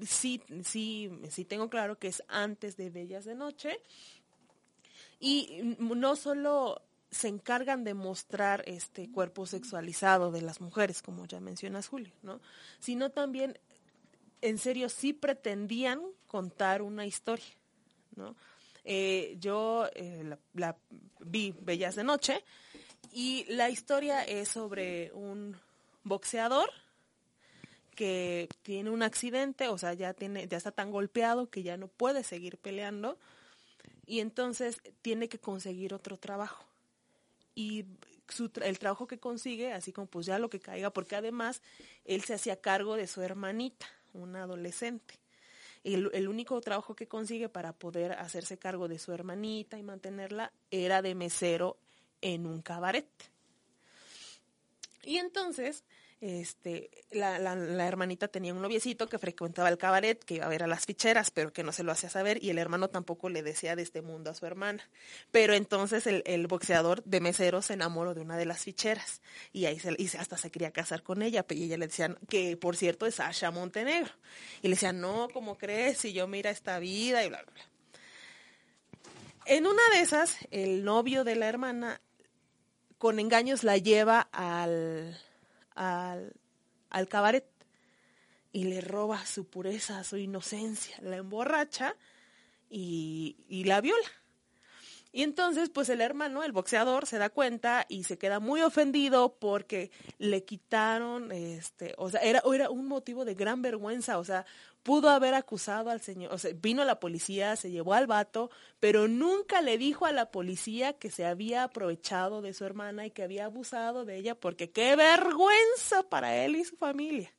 [0.06, 3.80] sí, sí, sí tengo claro que es antes de Bellas de Noche.
[5.18, 11.40] Y no solo se encargan de mostrar este cuerpo sexualizado de las mujeres, como ya
[11.40, 12.40] mencionas Julio, ¿no?
[12.80, 13.58] Sino también,
[14.42, 17.46] en serio, sí pretendían contar una historia,
[18.16, 18.36] ¿no?
[18.84, 20.76] Eh, yo eh, la, la
[21.20, 22.44] vi Bellas de Noche
[23.12, 25.56] y la historia es sobre un
[26.04, 26.70] boxeador
[27.96, 31.88] que tiene un accidente, o sea, ya tiene, ya está tan golpeado que ya no
[31.88, 33.18] puede seguir peleando
[34.06, 36.64] y entonces tiene que conseguir otro trabajo.
[37.56, 37.86] Y
[38.28, 41.62] su el trabajo que consigue, así como pues ya lo que caiga, porque además
[42.04, 45.14] él se hacía cargo de su hermanita, una adolescente.
[45.82, 50.52] El, el único trabajo que consigue para poder hacerse cargo de su hermanita y mantenerla
[50.70, 51.78] era de mesero
[52.20, 53.08] en un cabaret.
[55.04, 55.84] Y entonces,
[56.20, 60.62] este, la, la, hermanita tenía un noviecito que frecuentaba el cabaret, que iba a ver
[60.62, 63.42] a las ficheras, pero que no se lo hacía saber, y el hermano tampoco le
[63.42, 64.88] decía de este mundo a su hermana.
[65.30, 69.20] Pero entonces el, el boxeador de mesero se enamoró de una de las ficheras,
[69.52, 72.56] y ahí se, y hasta se quería casar con ella, y ella le decía, que
[72.56, 74.12] por cierto es Sasha Montenegro.
[74.62, 75.98] Y le decía, no, ¿cómo crees?
[75.98, 77.64] Si yo mira esta vida, y bla, bla, bla.
[79.44, 82.00] En una de esas, el novio de la hermana
[82.98, 85.16] con engaños la lleva al,
[85.76, 86.32] al,
[86.90, 87.46] al cabaret
[88.52, 91.94] y le roba su pureza, su inocencia, la emborracha
[92.70, 94.08] y, y la viola.
[95.12, 99.36] Y entonces, pues el hermano, el boxeador, se da cuenta y se queda muy ofendido
[99.38, 104.44] porque le quitaron, este, o sea, era, era un motivo de gran vergüenza, o sea,
[104.86, 109.08] pudo haber acusado al señor, o sea, vino la policía, se llevó al vato, pero
[109.08, 113.24] nunca le dijo a la policía que se había aprovechado de su hermana y que
[113.24, 117.32] había abusado de ella, porque qué vergüenza para él y su familia.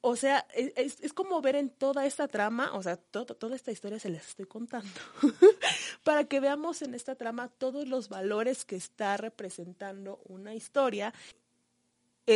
[0.00, 3.70] o sea, es, es como ver en toda esta trama, o sea, to- toda esta
[3.70, 4.88] historia se les estoy contando,
[6.02, 11.12] para que veamos en esta trama todos los valores que está representando una historia.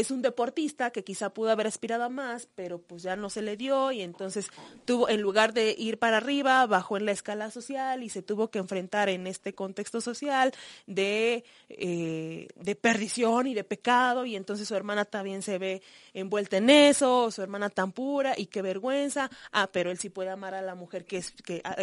[0.01, 3.43] Es un deportista que quizá pudo haber aspirado a más, pero pues ya no se
[3.43, 4.49] le dio y entonces
[4.85, 8.51] tuvo, en lugar de ir para arriba, bajó en la escala social y se tuvo
[8.51, 10.53] que enfrentar en este contexto social
[10.87, 16.57] de, eh, de perdición y de pecado y entonces su hermana también se ve envuelta
[16.57, 20.55] en eso, su hermana tan pura y qué vergüenza, ah, pero él sí puede amar
[20.55, 21.77] a la mujer que es, que, a,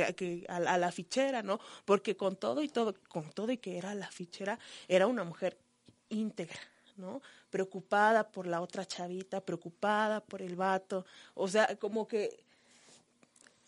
[0.58, 1.60] a- la fichera, ¿no?
[1.86, 5.58] Porque con todo y todo, con todo y que era la fichera, era una mujer
[6.10, 6.60] íntegra,
[7.49, 12.43] Preocupada por la otra chavita, preocupada por el vato, o sea, como que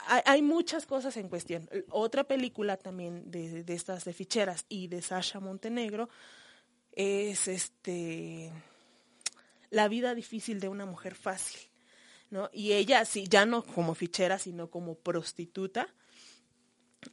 [0.05, 1.69] hay, hay muchas cosas en cuestión.
[1.89, 6.09] Otra película también de, de estas de ficheras y de Sasha Montenegro
[6.91, 8.51] es este
[9.69, 11.59] La vida difícil de una mujer fácil,
[12.29, 12.49] ¿no?
[12.53, 15.87] Y ella sí, ya no como fichera, sino como prostituta,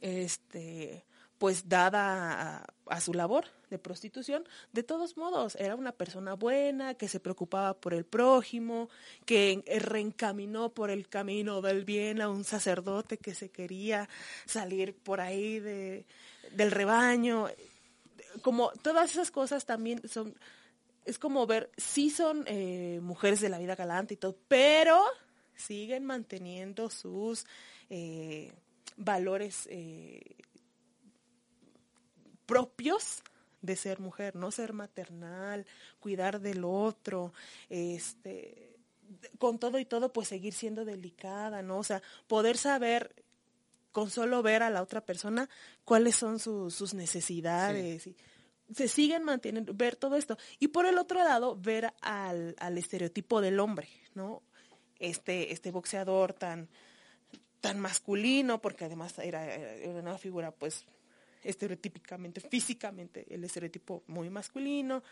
[0.01, 1.05] este
[1.41, 7.07] pues dada a, su labor de prostitución, de todos modos, era una persona buena, que
[7.07, 8.89] se preocupaba por el prójimo,
[9.25, 14.07] que reencaminó por el camino del bien a un sacerdote que se quería
[14.45, 16.05] salir por ahí de,
[16.51, 17.47] del rebaño.
[18.43, 20.35] Como todas esas cosas también son,
[21.05, 25.03] es como ver, sí son eh, mujeres de la vida galante y todo, pero
[25.55, 27.47] siguen manteniendo sus
[27.89, 28.53] eh,
[28.95, 30.35] valores eh,
[32.51, 33.23] propios
[33.61, 35.65] de ser mujer, no ser maternal,
[36.01, 37.31] cuidar del otro,
[37.69, 38.75] este,
[39.37, 41.77] con todo y todo, pues seguir siendo delicada, ¿no?
[41.77, 43.15] O sea, poder saber
[43.93, 45.47] con solo ver a la otra persona
[45.85, 48.07] cuáles son sus, sus necesidades.
[48.07, 48.17] Y
[48.75, 50.37] se siguen manteniendo, ver todo esto.
[50.59, 54.43] Y por el otro lado, ver al, al estereotipo del hombre, ¿no?
[54.99, 56.67] Este, este boxeador tan,
[57.61, 60.85] tan masculino, porque además era, era una figura, pues,
[61.43, 65.03] estereotípicamente, físicamente, el estereotipo muy masculino,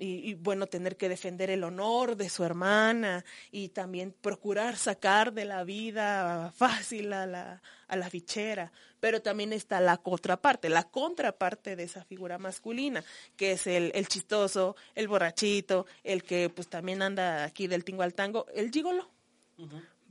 [0.00, 5.34] y, y, bueno, tener que defender el honor de su hermana y también procurar sacar
[5.34, 8.72] de la vida fácil a la, a la fichera.
[8.98, 13.04] Pero también está la contraparte, la contraparte de esa figura masculina,
[13.36, 18.02] que es el, el chistoso, el borrachito, el que pues también anda aquí del tingo
[18.02, 19.10] al tango, el gigolo.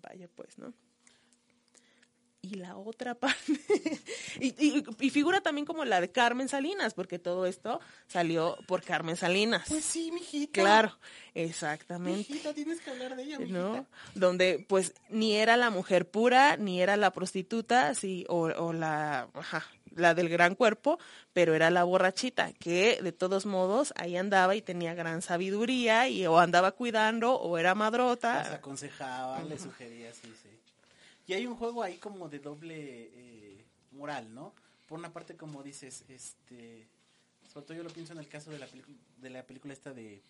[0.03, 0.71] Vaya pues, ¿no?
[2.51, 3.53] Y la otra parte,
[4.39, 8.81] y, y- y figura también como la de Carmen Salinas, porque todo esto salió por
[8.81, 9.65] Carmen Salinas.
[9.67, 10.53] Pues sí, mijita.
[10.61, 10.97] Claro,
[11.35, 12.17] exactamente.
[12.31, 13.59] Mijita, tienes que hablar de ella, mijita.
[13.59, 13.85] ¿no?
[14.15, 19.29] Donde pues ni era la mujer pura, ni era la prostituta, sí, o, o la,
[19.33, 20.97] ajá, la del gran cuerpo,
[21.33, 26.25] pero era la borrachita, que de todos modos ahí andaba y tenía gran sabiduría, y
[26.27, 28.53] o andaba cuidando, o era madrota.
[28.55, 30.49] aconsejaba, le sugería, sí, sí.
[31.29, 34.51] Y hay un juego ahí como de doble eh, moral, ¿no?
[34.87, 36.87] Por una parte, como dices, este...
[37.53, 38.67] Sobre todo yo lo pienso en el caso de la,
[39.21, 40.23] de la película esta de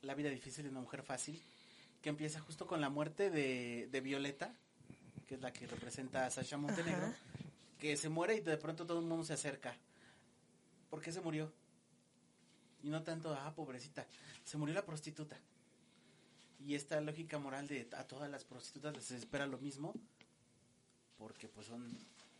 [0.00, 1.38] La vida difícil de una mujer fácil,
[2.00, 4.54] que empieza justo con la muerte de, de Violeta,
[5.28, 7.16] que es la que representa a Sasha Montenegro, Ajá.
[7.78, 9.76] que se muere y de pronto todo el mundo se acerca.
[10.88, 11.52] ¿Por qué se murió?
[12.82, 14.06] Y no tanto, ah, pobrecita,
[14.46, 15.36] se murió la prostituta.
[16.64, 19.94] Y esta lógica moral de a todas las prostitutas les espera lo mismo,
[21.18, 21.96] porque pues son,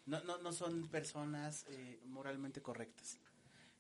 [0.06, 3.18] no, no, no son personas eh, moralmente correctas.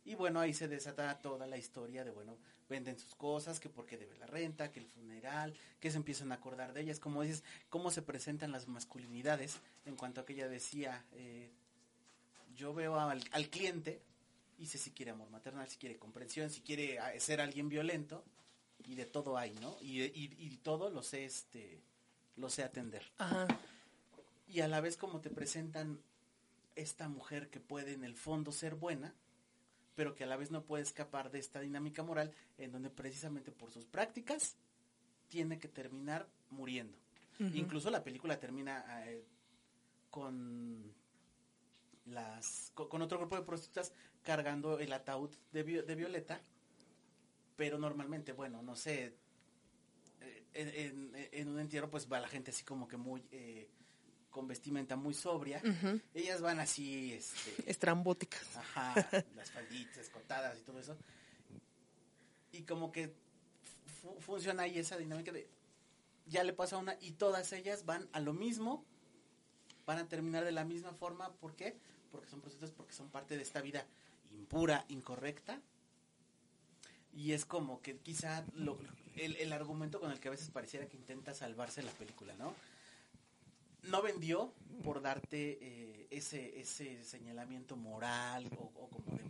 [0.04, 2.36] Y bueno, ahí se desata toda la historia de, bueno,
[2.68, 6.36] venden sus cosas, que porque debe la renta, que el funeral, que se empiezan a
[6.36, 10.48] acordar de ellas, como dices, cómo se presentan las masculinidades, en cuanto a que ella
[10.48, 11.50] decía, eh,
[12.56, 14.02] yo veo al, al cliente
[14.58, 18.24] y sé si quiere amor maternal, si quiere comprensión, si quiere ah, ser alguien violento,
[18.86, 19.76] y de todo hay, ¿no?
[19.80, 21.80] Y, y, y todo lo sé, este,
[22.36, 23.02] lo sé atender.
[23.18, 23.46] Ajá.
[24.48, 26.00] Y a la vez como te presentan
[26.76, 29.14] esta mujer que puede en el fondo ser buena,
[29.94, 33.52] pero que a la vez no puede escapar de esta dinámica moral en donde precisamente
[33.52, 34.56] por sus prácticas
[35.28, 36.96] tiene que terminar muriendo.
[37.38, 39.24] Incluso la película termina eh,
[40.10, 40.92] con
[42.06, 45.62] las co- con, otro grupo de prostitutas cargando el ataúd de
[45.94, 46.40] Violeta,
[47.56, 49.14] pero normalmente, bueno, no sé,
[50.20, 50.68] eh, en,
[51.14, 53.68] en- en un entierro pues va la gente así como que muy eh,
[54.30, 55.60] con vestimenta muy sobria.
[56.14, 58.56] Ellas van así, este, Estrambóticas.
[58.56, 58.94] Ajá,
[59.36, 60.96] las falditas escotadas y todo eso.
[62.52, 63.12] Y como que
[64.00, 65.48] fu- funciona ahí esa dinámica de
[66.26, 68.84] ya le pasa a una y todas ellas van a lo mismo,
[69.86, 71.32] van a terminar de la misma forma.
[71.34, 71.76] ¿Por qué?
[72.10, 73.86] Porque son prostitutas, porque son parte de esta vida
[74.30, 75.60] impura, incorrecta,
[77.14, 78.78] Y es como que quizá lo-
[79.16, 82.54] el, el argumento con el que a veces pareciera que intenta salvarse la película, ¿no?
[83.84, 84.52] No vendió
[84.84, 89.24] por darte eh, ese ese señalamiento moral o, o como de,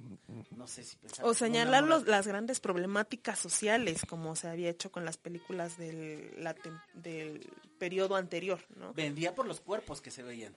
[0.57, 4.93] no sé si pensar O señalar los- las grandes problemáticas sociales, como se había hecho
[4.93, 6.55] con las películas del, la
[6.93, 7.41] del
[7.79, 8.93] periodo anterior, ¿no?
[8.93, 10.55] Vendía por los cuerpos que se veían.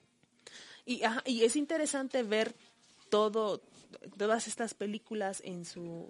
[0.86, 2.53] Y, ajá, y es interesante ver
[3.09, 3.61] todo,
[4.17, 6.07] todas estas películas en su,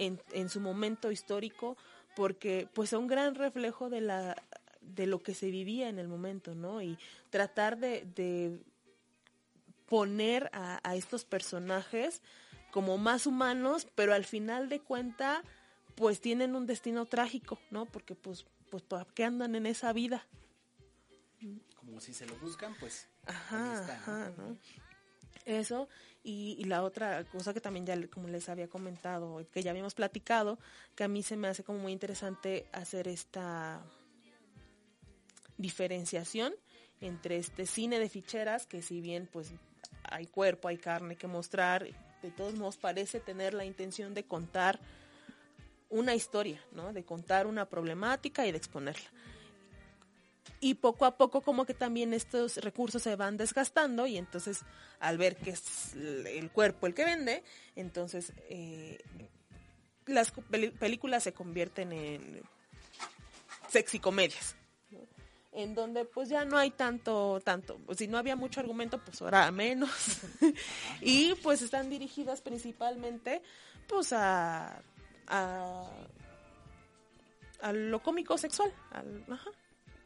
[0.00, 1.76] en, en su momento histórico,
[2.16, 4.42] porque pues son un gran reflejo de la
[4.80, 6.82] de lo que se vivía en el momento, ¿no?
[6.82, 6.98] Y
[7.28, 8.58] tratar de, de
[9.86, 12.22] poner a, a estos personajes
[12.70, 15.42] como más humanos, pero al final de cuenta,
[15.96, 17.86] pues tienen un destino trágico, ¿no?
[17.86, 20.26] Porque pues, pues ¿para qué andan en esa vida?
[21.76, 24.02] Como si se lo buscan, pues Ajá, ahí está, ¿no?
[24.02, 24.56] ajá, ¿no?
[25.50, 25.88] Eso,
[26.22, 30.60] y, la otra cosa que también ya, como les había comentado, que ya habíamos platicado,
[30.94, 33.82] que a mí se me hace como muy interesante hacer esta
[35.56, 36.54] diferenciación
[37.00, 39.52] entre este cine de ficheras, que si bien pues
[40.04, 41.84] hay cuerpo, hay carne que mostrar,
[42.22, 44.78] de todos modos parece tener la intención de contar
[45.88, 46.92] una historia, ¿no?
[46.92, 49.10] De contar una problemática y de exponerla
[50.60, 54.60] y poco a poco como que también estos recursos se van desgastando y entonces
[54.98, 57.42] al ver que es el cuerpo el que vende,
[57.76, 58.98] entonces eh,
[60.06, 60.32] las
[60.78, 62.42] películas se convierten en
[63.68, 64.56] sexy comedias.
[65.52, 69.20] En donde pues ya no hay tanto, tanto, pues, si no había mucho argumento, pues
[69.20, 69.90] ahora menos.
[71.00, 73.42] y pues están dirigidas principalmente
[73.88, 74.80] pues a,
[75.26, 75.90] a,
[77.62, 78.72] a lo cómico sexual,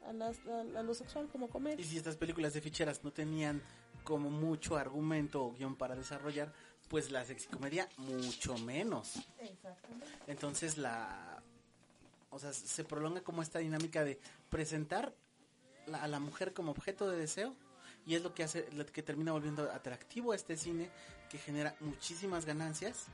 [0.06, 1.84] a, las- a- a lo sexual como Y comedia.
[1.84, 3.62] si estas películas de ficheras no tenían
[4.04, 6.52] como mucho argumento o guion para desarrollar,
[6.88, 9.14] pues la sexicomedia mucho menos.
[10.26, 11.42] Entonces la
[12.30, 14.18] o sea, se prolonga como esta dinámica de
[14.50, 15.14] presentar
[15.86, 17.54] la- a la mujer como objeto de deseo
[18.06, 20.90] y es lo que hace lo que termina volviendo atractivo a este cine
[21.30, 23.06] que genera muchísimas ganancias.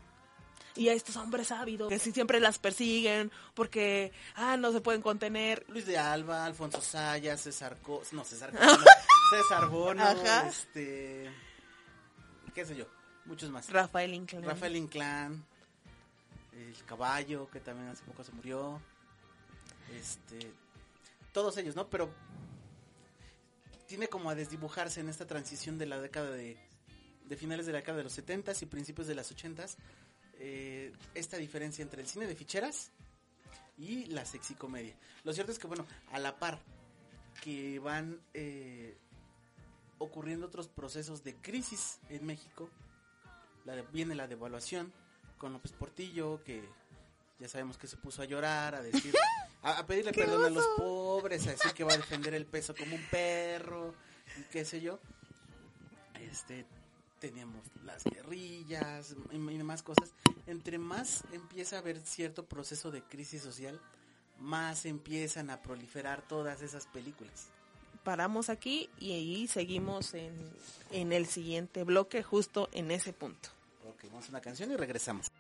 [0.81, 5.03] Y a estos hombres ávidos que sí siempre las persiguen porque, ah, no se pueden
[5.03, 5.65] contener.
[5.69, 8.79] Luis de Alba, Alfonso Sayas, César Co no César Co- no,
[9.31, 10.49] César Bono, Ajá.
[10.49, 11.31] este
[12.55, 12.87] qué sé yo,
[13.27, 13.69] muchos más.
[13.71, 14.43] Rafael Inclán.
[14.43, 15.45] Rafael Inclán,
[16.53, 18.81] el caballo, que también hace poco se murió.
[19.95, 20.51] Este,
[21.33, 21.89] todos ellos, ¿no?
[21.91, 22.11] Pero
[23.87, 26.57] tiene como a desdibujarse en esta transición de la década de,
[27.27, 29.77] de finales de la década de los 70 y principios de las 80s,
[30.41, 32.91] eh, esta diferencia entre el cine de ficheras
[33.79, 34.97] y la sexicomedia.
[35.25, 36.59] Lo cierto es que, bueno, a la par
[37.43, 38.97] que van eh,
[39.99, 42.69] ocurriendo otros procesos de crisis en México,
[43.65, 44.93] la de- viene la devaluación
[45.39, 46.63] con López Portillo, que
[47.39, 49.15] ya sabemos que se puso a llorar, a decir,
[49.63, 52.75] a, a pedirle perdón a los pobres, a decir que va a defender el peso
[52.75, 53.95] como un perro,
[54.39, 54.99] y qué sé yo.
[56.21, 56.67] Este,
[57.21, 60.13] teníamos las guerrillas y, y demás cosas.
[60.47, 63.81] Entre más empieza a haber cierto proceso de crisis social,
[64.41, 67.49] más empiezan a proliferar todas esas películas.
[68.03, 70.35] Paramos aquí y ahí seguimos en,
[70.91, 73.51] en el siguiente bloque, justo en ese punto.
[73.87, 75.31] Ok, vamos a una canción y regresamos.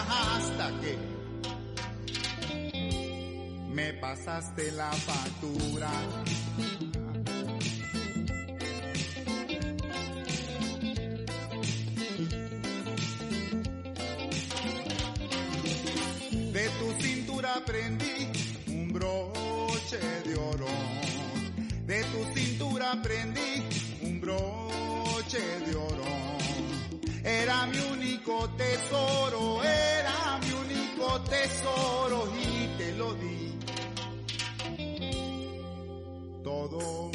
[0.00, 0.98] Hasta que
[3.70, 5.90] me pasaste la factura.
[16.52, 18.28] De tu cintura prendí
[18.68, 20.66] un broche de oro.
[21.86, 23.62] De tu cintura prendí
[24.02, 26.04] un broche de oro.
[27.22, 29.47] Era mi único tesoro,
[31.42, 33.58] tesoro y te lo di
[36.42, 37.10] todo.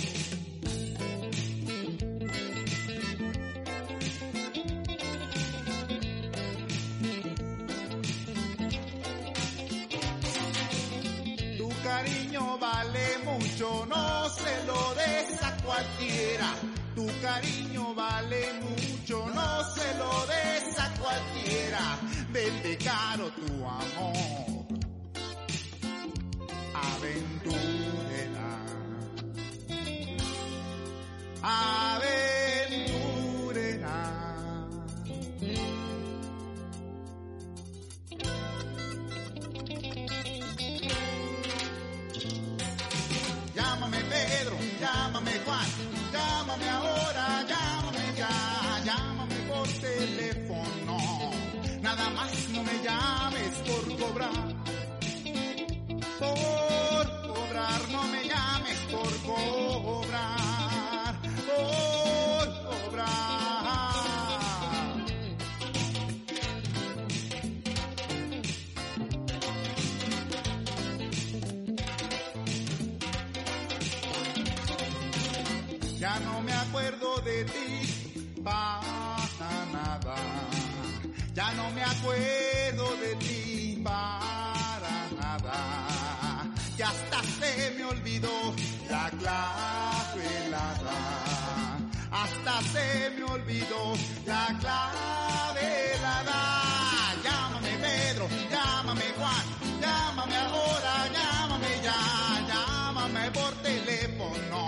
[11.57, 16.49] Tu cariño vale mucho, no se lo des a cualquiera.
[16.95, 20.52] Tu cariño vale mucho, no se lo des
[21.03, 21.99] cualquiera.
[22.31, 24.65] Vende caro tu amor.
[26.73, 28.51] Aventurera.
[31.43, 32.93] Aventurera.
[43.55, 45.69] Llámame Pedro, llámame Juan,
[46.13, 48.29] llámame ahora, llámame ya,
[48.85, 50.32] llámame por teléfono.
[52.03, 54.29] Nada más no me llames por cobrar.
[56.19, 61.15] Por cobrar, no me llames por cobrar.
[61.47, 63.07] Por cobrar.
[75.99, 78.81] Ya no me acuerdo de ti para
[79.71, 80.52] nada.
[81.33, 86.45] Ya no me acuerdo de ti para nada.
[86.77, 88.53] Ya hasta se me olvidó
[88.87, 90.93] la clavelada.
[92.11, 93.93] Hasta se me olvidó
[94.27, 96.39] la clavelada.
[97.23, 99.45] Llámame Pedro, llámame Juan,
[99.81, 101.99] llámame ahora, llámame ya,
[102.47, 104.67] llámame por teléfono.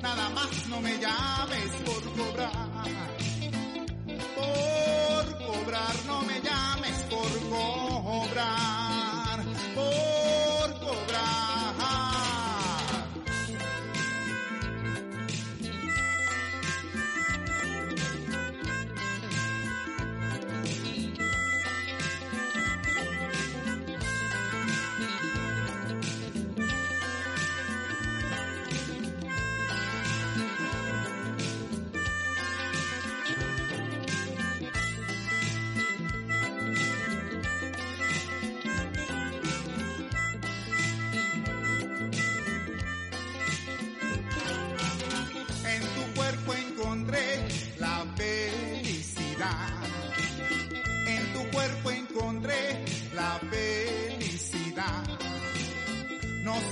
[0.00, 3.21] Nada más no me llames por cobrar.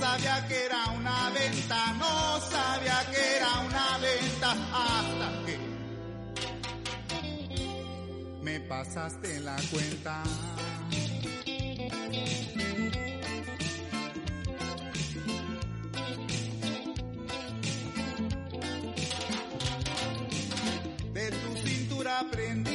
[0.01, 4.51] Sabía que era una venta, no sabía que era una venta
[4.83, 5.55] hasta que
[8.41, 10.23] me pasaste la cuenta.
[21.13, 22.70] De tu cintura prendí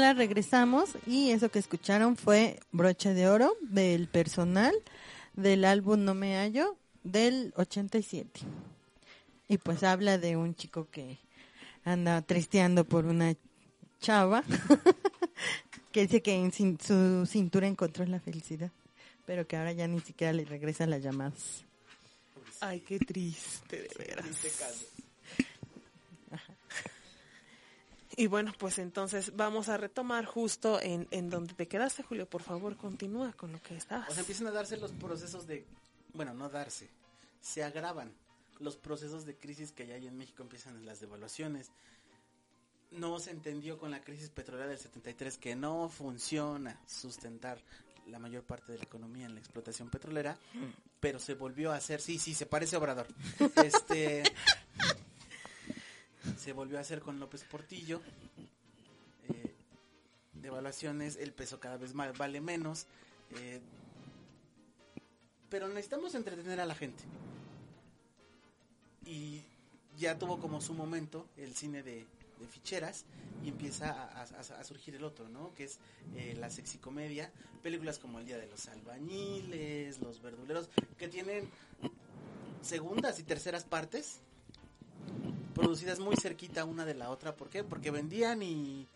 [0.00, 4.72] Hola, regresamos y eso que escucharon fue Broche de Oro del personal
[5.34, 8.40] del álbum No Me Hallo del 87.
[9.46, 11.18] Y pues habla de un chico que
[11.84, 13.34] anda tristeando por una
[14.00, 14.42] chava
[15.92, 18.70] que dice que en su cintura encontró la felicidad,
[19.26, 21.66] pero que ahora ya ni siquiera le regresa las llamadas.
[22.60, 24.24] Ay, qué triste, de veras.
[28.20, 32.28] Y bueno, pues entonces vamos a retomar justo en, en donde te quedaste, Julio.
[32.28, 34.10] Por favor, continúa con lo que estabas.
[34.10, 35.64] O sea, empiezan a darse los procesos de,
[36.12, 36.90] bueno, no darse,
[37.40, 38.12] se agravan
[38.58, 41.70] los procesos de crisis que ya hay en México, empiezan en las devaluaciones.
[42.90, 47.58] No se entendió con la crisis petrolera del 73 que no funciona sustentar
[48.06, 50.36] la mayor parte de la economía en la explotación petrolera,
[51.00, 53.06] pero se volvió a hacer, sí, sí, se parece a Obrador.
[53.64, 54.24] Este
[56.38, 58.00] se volvió a hacer con López Portillo.
[59.28, 59.54] Eh,
[60.34, 62.86] devaluaciones, el peso cada vez más vale menos.
[63.36, 63.60] eh,
[65.48, 67.02] pero necesitamos entretener a la gente.
[69.04, 69.42] Y
[69.98, 72.06] ya tuvo como su momento el cine de,
[72.50, 73.04] ficheras
[73.44, 75.52] y empieza a surgir el otro, ¿no?
[75.54, 75.78] Que es
[76.16, 77.30] eh, la sexicomedia,
[77.62, 81.50] películas como El Día de los Albañiles, Los Verduleros, que tienen
[82.62, 84.20] segundas y terceras partes
[85.60, 87.34] producidas muy cerquita una de la otra.
[87.34, 87.62] ¿Por qué?
[87.62, 88.86] Porque vendían y,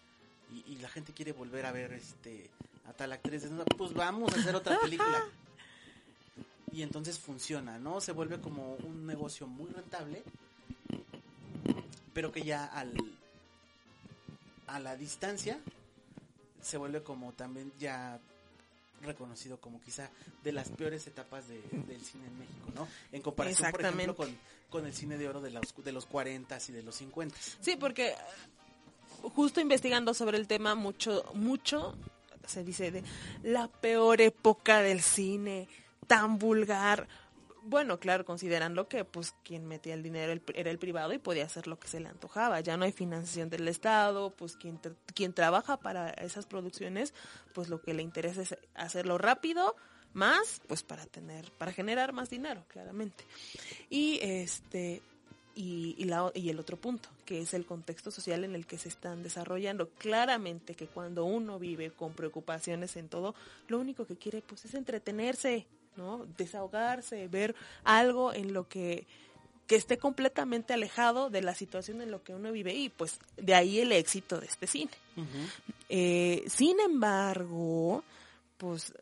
[0.81, 2.51] la gente quiere volver a ver este
[2.87, 3.47] a tal actriz.
[3.77, 5.25] Pues vamos a hacer otra película.
[6.73, 8.01] y entonces funciona, ¿no?
[8.01, 10.23] Se vuelve como un negocio muy rentable,
[12.13, 12.95] pero que ya al
[14.67, 15.61] a la distancia
[16.63, 18.19] se vuelve como también ya
[19.05, 20.11] reconocido como quizá
[20.43, 22.89] de las peores etapas de- del cine en México, ¿no?
[23.13, 24.39] En comparación, por ejemplo, con,
[24.71, 27.37] con el cine de oro de los, de los 40 y de los 50.
[27.61, 28.15] Sí, porque eh,
[29.35, 31.95] justo investigando sobre el tema mucho, mucho
[32.47, 33.03] se dice de
[33.43, 35.69] la peor época del cine,
[36.07, 37.09] tan vulgar.
[37.67, 41.67] Bueno, claro, considerando que pues quien metía el dinero era el privado y podía hacer
[41.67, 42.61] lo que se le antojaba.
[42.61, 44.79] Ya no hay financiación del Estado, pues quien,
[45.15, 47.15] quien trabaja para esas producciones,
[47.55, 49.77] pues lo que le interesa es hacerlo rápido,
[50.13, 53.25] más pues para tener, para generar más dinero, claramente.
[53.89, 55.01] Y este
[55.57, 58.77] y, y, la- y el otro punto, que es el contexto social en el que
[58.77, 59.89] se están desarrollando.
[59.99, 63.35] Claramente que cuando uno vive con preocupaciones en todo,
[63.69, 65.67] lo único que quiere pues es entretenerse,
[65.97, 66.27] ¿no?
[66.37, 69.07] Desahogarse, ver algo en lo que
[69.67, 73.55] que esté completamente alejado de la situación en lo que uno vive y pues de
[73.55, 74.91] ahí el éxito de este cine.
[75.89, 78.05] Eh, sin embargo,
[78.59, 78.93] pues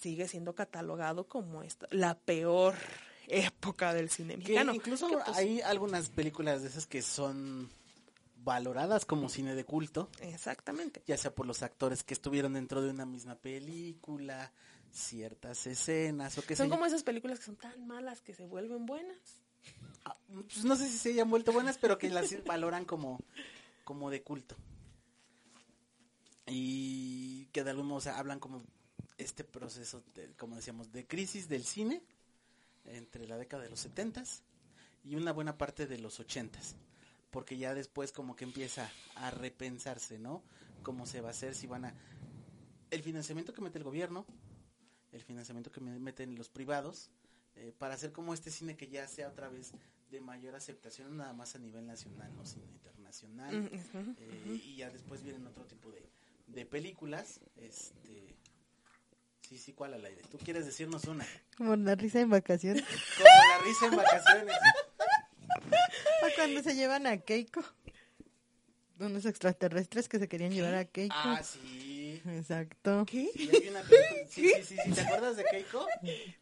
[0.00, 2.74] sigue siendo catalogado como esta, la peor
[3.28, 4.74] época del cine Que mexicano.
[4.74, 7.68] incluso Que, pues, hay algunas películas de esas que son
[8.42, 11.02] valoradas como cine de culto, Exactamente.
[11.06, 14.52] ya sea por los actores que estuvieron dentro de una misma película,
[14.92, 18.86] ciertas escenas o sé Son como esas películas que son tan malas que se vuelven
[18.86, 19.18] buenas.
[20.04, 23.20] Ah, pues no sé si se hayan vuelto buenas, pero que las valoran como,
[23.84, 24.56] como de culto.
[26.46, 28.62] Y que de algún modo o sea, hablan como
[29.18, 32.02] este proceso, de, como decíamos, de crisis del cine
[32.86, 34.42] entre la década de los setentas
[35.04, 36.76] y una buena parte de los ochentas.
[37.30, 40.42] Porque ya después como que empieza a repensarse, ¿no?
[40.82, 41.94] Cómo se va a hacer, si van a...
[42.90, 44.24] El financiamiento que mete el gobierno,
[45.18, 47.10] el financiamiento que me- meten los privados,
[47.56, 49.72] eh, para hacer como este cine que ya sea otra vez
[50.10, 53.54] de mayor aceptación, nada más a nivel nacional, no sino internacional.
[53.66, 54.14] Ujú.
[54.18, 56.08] Eh, y ya después vienen otro tipo de,
[56.46, 57.40] de películas.
[57.56, 58.34] Este,
[59.42, 60.22] sí, sí, ¿cuál al aire?
[60.30, 61.26] ¿Tú quieres decirnos una?
[61.56, 62.84] Como la risa en vacaciones.
[63.18, 64.54] Como la risa en vacaciones.
[66.20, 67.62] O cuando se llevan a Keiko.
[68.98, 71.14] Unos extraterrestres que se querían llevar a Keiko.
[71.16, 71.58] Ah, sí.
[72.26, 73.04] Exacto.
[73.06, 73.30] ¿Qué?
[73.34, 74.18] Sí, hay una película.
[74.28, 74.92] Sí, sí, sí, sí.
[74.92, 75.86] ¿Te acuerdas de Keiko?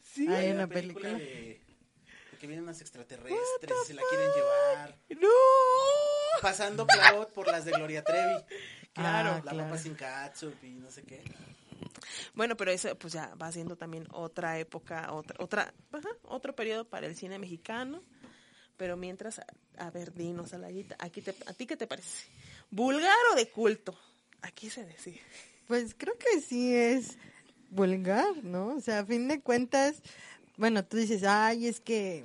[0.02, 1.10] Sí, hay una película.
[1.10, 1.60] de, de
[2.38, 4.98] que vienen unos extraterrestres y se la quieren llevar.
[5.20, 5.28] ¡No!
[6.42, 8.44] Pasando, claro, por las de Gloria Trevi.
[8.92, 9.58] Claro, la claro.
[9.58, 11.22] papa sin catsup y no sé qué.
[12.34, 16.84] Bueno, pero eso pues ya va siendo también otra época, otra, otra, ajá, otro periodo
[16.84, 18.02] para el cine mexicano.
[18.76, 19.46] Pero mientras, a,
[19.78, 22.26] a ver, dinos, Alayita, aquí te, ¿a ti qué te parece?
[22.70, 23.98] ¿Vulgar o de culto?
[24.42, 25.20] Aquí se decide.
[25.66, 27.16] Pues creo que sí es
[27.70, 28.76] vulgar, ¿no?
[28.76, 30.02] O sea, a fin de cuentas,
[30.56, 32.24] bueno, tú dices, ay, es que,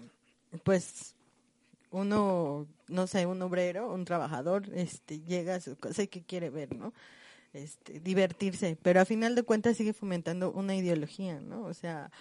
[0.63, 1.15] pues,
[1.91, 6.49] uno, no sé, un obrero, un trabajador, este, llega a su casa y que quiere
[6.49, 6.93] ver, ¿no?
[7.53, 11.63] Este, divertirse, pero a final de cuentas sigue fomentando una ideología, ¿no?
[11.63, 12.11] O sea,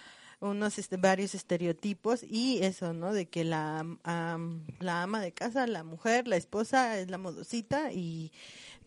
[0.41, 3.13] unos este, varios estereotipos y eso, ¿no?
[3.13, 7.93] De que la, am, la ama de casa, la mujer, la esposa es la modosita
[7.93, 8.31] y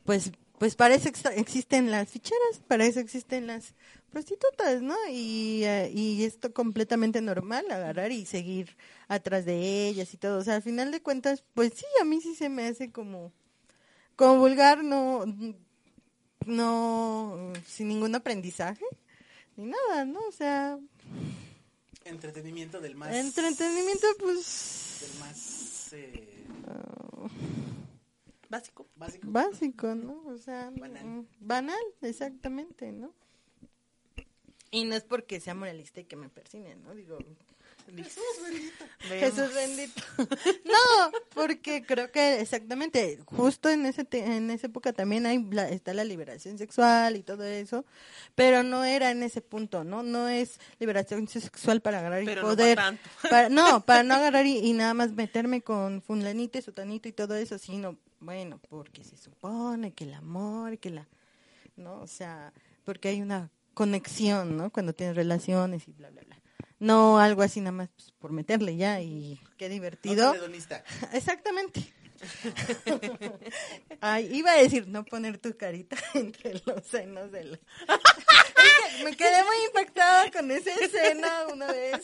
[0.05, 0.32] pues
[0.64, 3.74] pues para eso ex- existen las ficheras, para eso existen las
[4.10, 4.96] prostitutas, ¿no?
[5.10, 8.74] Y, eh, y esto completamente normal, agarrar y seguir
[9.06, 10.38] atrás de ellas y todo.
[10.38, 13.30] O sea, al final de cuentas, pues sí, a mí sí se me hace como,
[14.16, 15.26] como vulgar, no,
[16.46, 18.86] no, sin ningún aprendizaje,
[19.58, 20.20] ni nada, ¿no?
[20.26, 20.78] O sea,
[22.06, 23.14] Entretenimiento del más.
[23.14, 25.88] entretenimiento, pues, Del más.
[25.92, 26.46] eh,
[28.59, 28.86] Básico.
[28.96, 29.26] básico.
[29.30, 30.22] básico, ¿no?
[30.26, 31.05] O sea, Banal.
[31.05, 33.12] mm, banal, exactamente, ¿no?
[34.70, 36.94] Y no es porque sea moralista y que me persine, ¿no?
[36.94, 37.18] Digo,
[39.09, 40.02] Jesús bendito.
[40.64, 45.68] No, porque creo que exactamente, justo en ese te- en esa época también hay la-
[45.68, 47.84] está la liberación sexual y todo eso,
[48.34, 50.02] pero no era en ese punto, ¿no?
[50.02, 52.76] No es liberación sexual para agarrar y Pero no poder.
[52.76, 53.02] pa' tanto.
[53.30, 57.12] para- no, para no agarrar y, y nada más meterme con fulanito y sutanito y
[57.12, 61.07] todo eso, sino, bueno, porque se supone que el amor, que la,
[61.77, 62.01] ¿no?
[62.01, 62.53] O sea,
[62.85, 64.70] porque hay una conexión, ¿no?
[64.70, 66.41] Cuando tienes relaciones y bla, bla, bla.
[66.79, 70.35] No algo así nada más pues, por meterle ya y qué divertido.
[71.12, 71.93] Exactamente.
[74.01, 77.55] Ay, iba a decir no poner tu carita entre los senos de la...
[77.57, 82.01] Es que me quedé muy impactada con esa escena una vez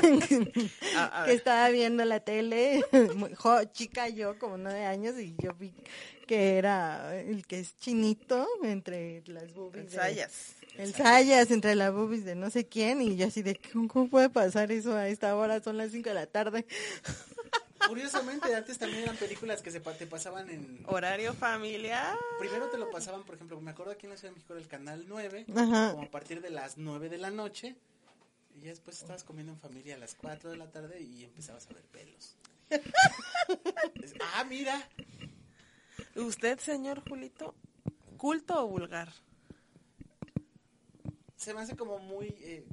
[0.00, 2.84] que estaba viendo la tele,
[3.14, 5.72] muy jo- chica yo, como nueve años, y yo vi
[6.26, 9.90] que era el que es chinito entre las boobies.
[9.92, 10.52] de- Ensayas.
[10.76, 14.28] El Sayas entre la boobies de no sé quién y yo así de, ¿cómo, puede
[14.28, 15.62] pasar eso a esta hora?
[15.62, 16.66] Son las 5 de la tarde.
[17.88, 20.82] Curiosamente, antes también eran películas que se pa- te pasaban en...
[20.86, 22.16] Horario familiar.
[22.38, 24.62] Primero te lo pasaban, por ejemplo, me acuerdo aquí en la Ciudad de México era
[24.62, 25.92] el Canal 9, Ajá.
[25.92, 27.76] como a partir de las 9 de la noche.
[28.56, 31.66] Y ya después estabas comiendo en familia a las 4 de la tarde y empezabas
[31.70, 32.36] a ver pelos.
[34.34, 34.88] Ah, mira.
[36.16, 37.54] ¿Usted, señor Julito,
[38.16, 39.12] culto o vulgar?
[41.36, 42.28] Se me hace como muy...
[42.40, 42.66] eh,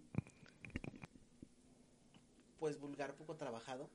[2.63, 3.89] pues vulgar, poco trabajado.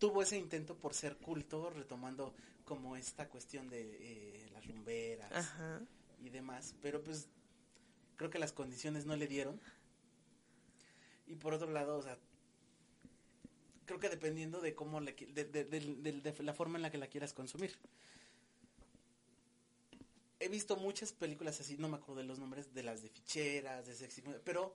[0.00, 2.34] Tuvo ese intento por ser culto, retomando
[2.64, 5.80] como esta cuestión de eh, las rumberas Ajá.
[6.20, 6.74] y demás.
[6.82, 7.28] Pero pues
[8.16, 9.60] creo que las condiciones no le dieron.
[11.28, 12.18] Y por otro lado, o sea,
[13.84, 17.32] creo que dependiendo de cómo le de, de la forma en la que la quieras
[17.32, 17.78] consumir.
[20.40, 23.86] He visto muchas películas así, no me acuerdo de los nombres, de las de ficheras,
[23.86, 24.74] de sexy, pero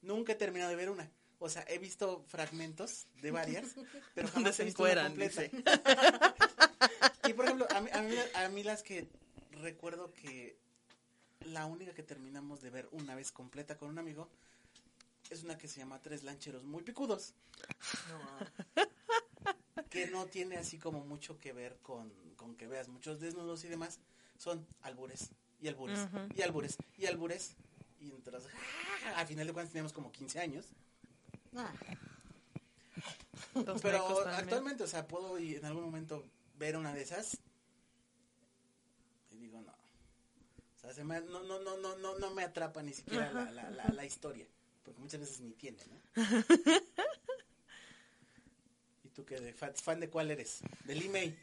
[0.00, 1.12] nunca he terminado de ver una.
[1.38, 3.74] O sea, he visto fragmentos de varias,
[4.14, 5.42] pero jamás se he visto una completa.
[7.28, 9.08] y por ejemplo, a mí, a, mí, a mí las que
[9.50, 10.56] recuerdo que
[11.40, 14.28] la única que terminamos de ver una vez completa con un amigo
[15.30, 17.34] es una que se llama Tres Lancheros Muy Picudos.
[19.90, 23.68] que no tiene así como mucho que ver con, con que veas muchos desnudos y
[23.68, 23.98] demás.
[24.38, 25.30] Son albures
[25.60, 27.56] y albures y albures y albures.
[28.00, 28.50] Y entonces,
[29.14, 30.66] al final de cuentas teníamos como 15 años.
[33.54, 36.24] Los Pero actualmente, o sea, puedo y en algún momento
[36.56, 37.38] ver una de esas
[39.30, 39.72] y digo, no.
[39.72, 43.50] O sea, se me- no, no, no, no, no, no me atrapa ni siquiera la,
[43.50, 44.46] la, la, la historia.
[44.84, 46.00] Porque muchas veces ni tiene, ¿no?
[49.04, 49.40] ¿Y tú qué?
[49.40, 50.60] de fan, fan de cuál eres?
[50.84, 51.38] ¿De Lee May?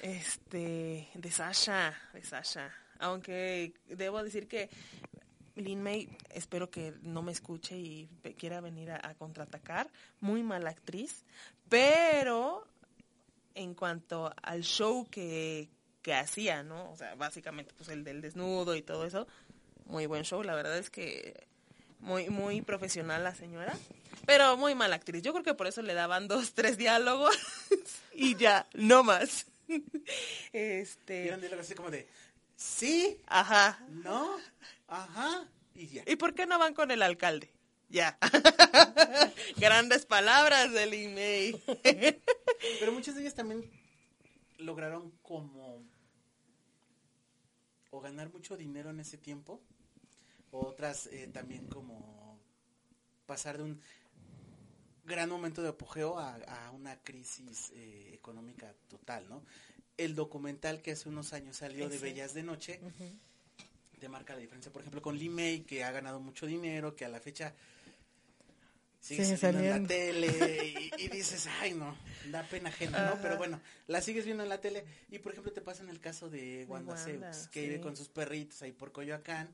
[0.00, 2.72] Este, de Sasha, de Sasha.
[2.98, 4.68] Aunque debo decir que
[5.60, 8.08] Lin May, espero que no me escuche y
[8.38, 9.90] quiera venir a, a contraatacar.
[10.20, 11.24] Muy mala actriz.
[11.68, 12.66] Pero
[13.54, 15.68] en cuanto al show que,
[16.02, 16.90] que hacía, ¿no?
[16.90, 19.26] O sea, básicamente, pues el del desnudo y todo eso.
[19.86, 21.46] Muy buen show, la verdad es que
[22.00, 23.76] muy, muy profesional la señora.
[24.26, 25.22] Pero muy mala actriz.
[25.22, 27.36] Yo creo que por eso le daban dos, tres diálogos
[28.14, 29.46] y ya, no más.
[29.68, 29.82] Y
[30.52, 32.08] Este, eran diálogos así como de,
[32.56, 33.84] sí, ajá.
[33.88, 34.36] no,
[34.90, 36.04] ajá, y ya.
[36.06, 37.50] ¿Y por qué no van con el alcalde?
[37.88, 38.18] Ya.
[39.56, 41.60] Grandes palabras del email.
[41.82, 43.68] Pero muchas de ellas también
[44.58, 45.82] lograron como
[47.90, 49.60] o ganar mucho dinero en ese tiempo,
[50.52, 52.38] o otras eh, también como
[53.26, 53.80] pasar de un
[55.04, 59.44] gran momento de apogeo a, a una crisis eh, económica total, ¿no?
[59.96, 61.98] El documental que hace unos años salió de.
[61.98, 62.80] Bellas de Noche
[64.00, 67.04] te marca la diferencia, por ejemplo, con Lee May, que ha ganado mucho dinero, que
[67.04, 67.54] a la fecha
[68.98, 71.96] sigue Sigue saliendo en la tele y, y dices, ay no,
[72.30, 73.22] da pena ajena, ¿no?
[73.22, 76.00] Pero bueno, la sigues viendo en la tele y por ejemplo te pasa en el
[76.00, 77.68] caso de Wanda, Wanda, Seux, que sí.
[77.68, 79.48] vive con sus perritos ahí por Coyoacán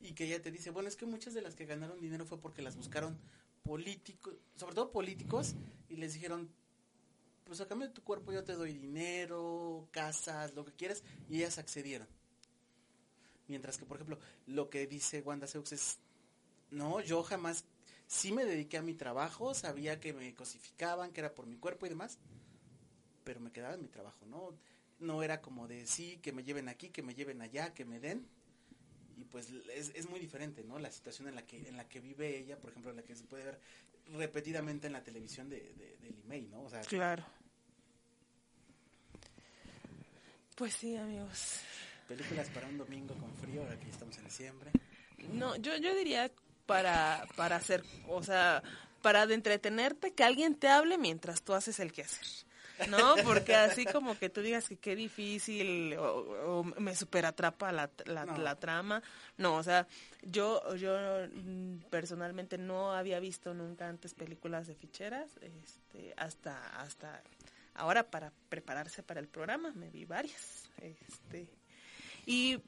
[0.00, 2.40] y que ella te dice, bueno, es que muchas de las que ganaron dinero fue
[2.40, 3.18] porque las buscaron
[3.62, 5.54] políticos, sobre todo políticos,
[5.88, 6.50] y les dijeron,
[7.44, 11.38] pues a cambio de tu cuerpo yo te doy dinero, casas, lo que quieras, y
[11.38, 12.08] ellas accedieron.
[13.50, 15.98] Mientras que, por ejemplo, lo que dice Wanda Seux es,
[16.70, 17.64] no, yo jamás,
[18.06, 21.84] sí me dediqué a mi trabajo, sabía que me cosificaban, que era por mi cuerpo
[21.84, 22.18] y demás,
[23.24, 24.54] pero me quedaba en mi trabajo, ¿no?
[25.00, 27.98] No era como de, sí, que me lleven aquí, que me lleven allá, que me
[27.98, 28.24] den.
[29.16, 30.78] Y pues es, es muy diferente, ¿no?
[30.78, 33.24] La situación en la que en la que vive ella, por ejemplo, la que se
[33.24, 33.60] puede ver
[34.12, 36.68] repetidamente en la televisión de, de, del email, ¿no?
[36.86, 37.26] Claro.
[40.54, 41.62] Pues sí, amigos.
[42.10, 44.70] Películas para un domingo con frío, ahora que estamos en diciembre.
[45.32, 46.30] No, yo, yo diría
[46.66, 48.62] para, para hacer, o sea,
[49.00, 52.26] para de entretenerte, que alguien te hable mientras tú haces el quehacer.
[52.88, 53.14] ¿No?
[53.24, 58.24] Porque así como que tú digas que qué difícil o, o me superatrapa la, la,
[58.24, 58.38] No.
[58.38, 59.02] la trama.
[59.36, 59.86] No, o sea,
[60.22, 60.96] yo, yo
[61.90, 67.22] personalmente no había visto nunca antes películas de ficheras, este, hasta, hasta
[67.74, 70.70] ahora para prepararse para el programa me vi varias.
[70.80, 71.48] Este,
[72.30, 72.62] y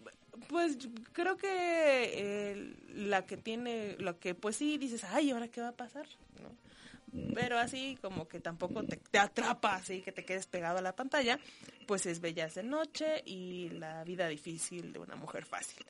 [0.48, 0.76] pues
[1.12, 5.68] creo que eh, la que tiene, lo que pues sí dices, ay, ¿ahora qué va
[5.68, 6.04] a pasar?
[6.42, 7.32] ¿No?
[7.32, 10.96] Pero así como que tampoco te, te atrapa, así que te quedes pegado a la
[10.96, 11.38] pantalla,
[11.86, 15.86] pues es Bellas de Noche y La vida difícil de una mujer fácil.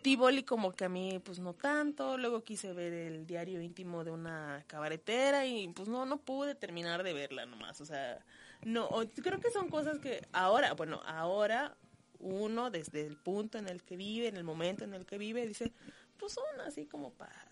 [0.00, 4.10] Tivoli como que a mí pues no tanto, luego quise ver el diario íntimo de
[4.10, 8.24] una cabaretera y pues no, no pude terminar de verla nomás, o sea,
[8.64, 8.88] no,
[9.22, 11.76] creo que son cosas que ahora, bueno, ahora
[12.20, 15.46] uno desde el punto en el que vive, en el momento en el que vive,
[15.46, 15.72] dice,
[16.18, 17.46] pues son así como para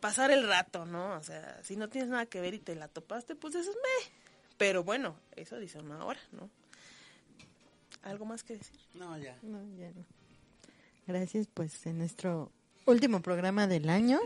[0.00, 1.14] pasar el rato, ¿no?
[1.16, 4.10] O sea, si no tienes nada que ver y te la topaste, pues dices, me.
[4.58, 6.50] Pero bueno, eso dice una hora, ¿no?
[8.02, 8.78] ¿Algo más que decir?
[8.94, 9.36] No, ya.
[9.42, 10.04] No, ya no.
[11.06, 12.50] Gracias, pues, en nuestro
[12.86, 14.20] último programa del año.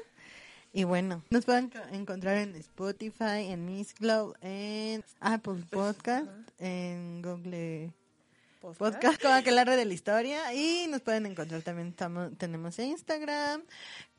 [0.72, 6.28] Y bueno, nos pueden co- encontrar en Spotify, en Miss Glow, en Apple Podcast,
[6.58, 7.92] en Google
[8.60, 10.52] Podcast, como Aquelarre de la Historia.
[10.54, 13.62] Y nos pueden encontrar también, tamo- tenemos Instagram,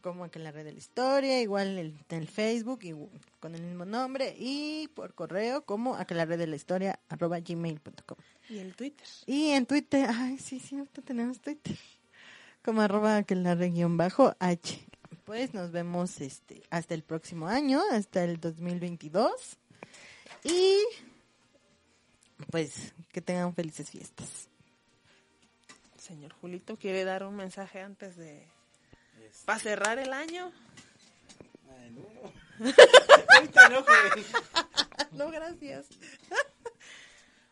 [0.02, 2.94] como Aquelarre de la Historia, igual el, el Facebook, y,
[3.40, 4.36] con el mismo nombre.
[4.38, 8.18] Y por correo, como Aquelarre de la Historia, arroba gmail.com.
[8.50, 9.08] Y el Twitter.
[9.26, 11.78] Y en Twitter, ay, sí, cierto, tenemos Twitter.
[12.64, 14.86] Como arroba que la región bajo H.
[15.26, 19.32] Pues nos vemos este hasta el próximo año, hasta el 2022.
[20.44, 20.78] Y
[22.52, 24.48] pues que tengan felices fiestas.
[25.98, 28.48] Señor Julito, ¿quiere dar un mensaje antes de...
[29.28, 30.52] Es- para cerrar el año?
[31.78, 32.66] Ay, no.
[33.36, 34.26] Ahorita no, güey.
[35.12, 35.88] No, gracias.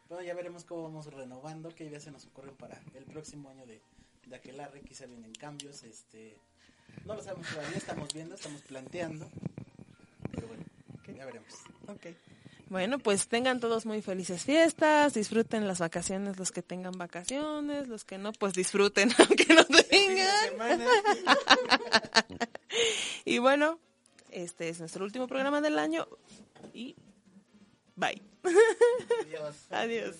[0.09, 3.65] Bueno, ya veremos cómo vamos renovando, qué ideas se nos ocurren para el próximo año
[3.65, 3.81] de,
[4.27, 6.37] de Aquelarre, quizá vienen cambios, este,
[7.03, 9.29] no lo sabemos todavía, estamos viendo, estamos planteando,
[10.31, 10.63] pero bueno,
[11.13, 11.53] ya veremos.
[11.89, 12.05] Ok.
[12.69, 18.03] Bueno, pues tengan todos muy felices fiestas, disfruten las vacaciones los que tengan vacaciones, los
[18.03, 20.81] que no, pues disfruten aunque no tengan.
[23.25, 23.79] Y bueno,
[24.29, 26.07] este es nuestro último programa del año
[26.73, 26.95] y
[27.95, 28.21] bye.
[29.23, 29.55] Adiós.
[29.69, 30.15] Adiós.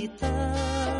[0.00, 0.99] Me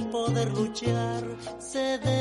[0.00, 1.22] de poder luchar,
[1.58, 2.17] se declaró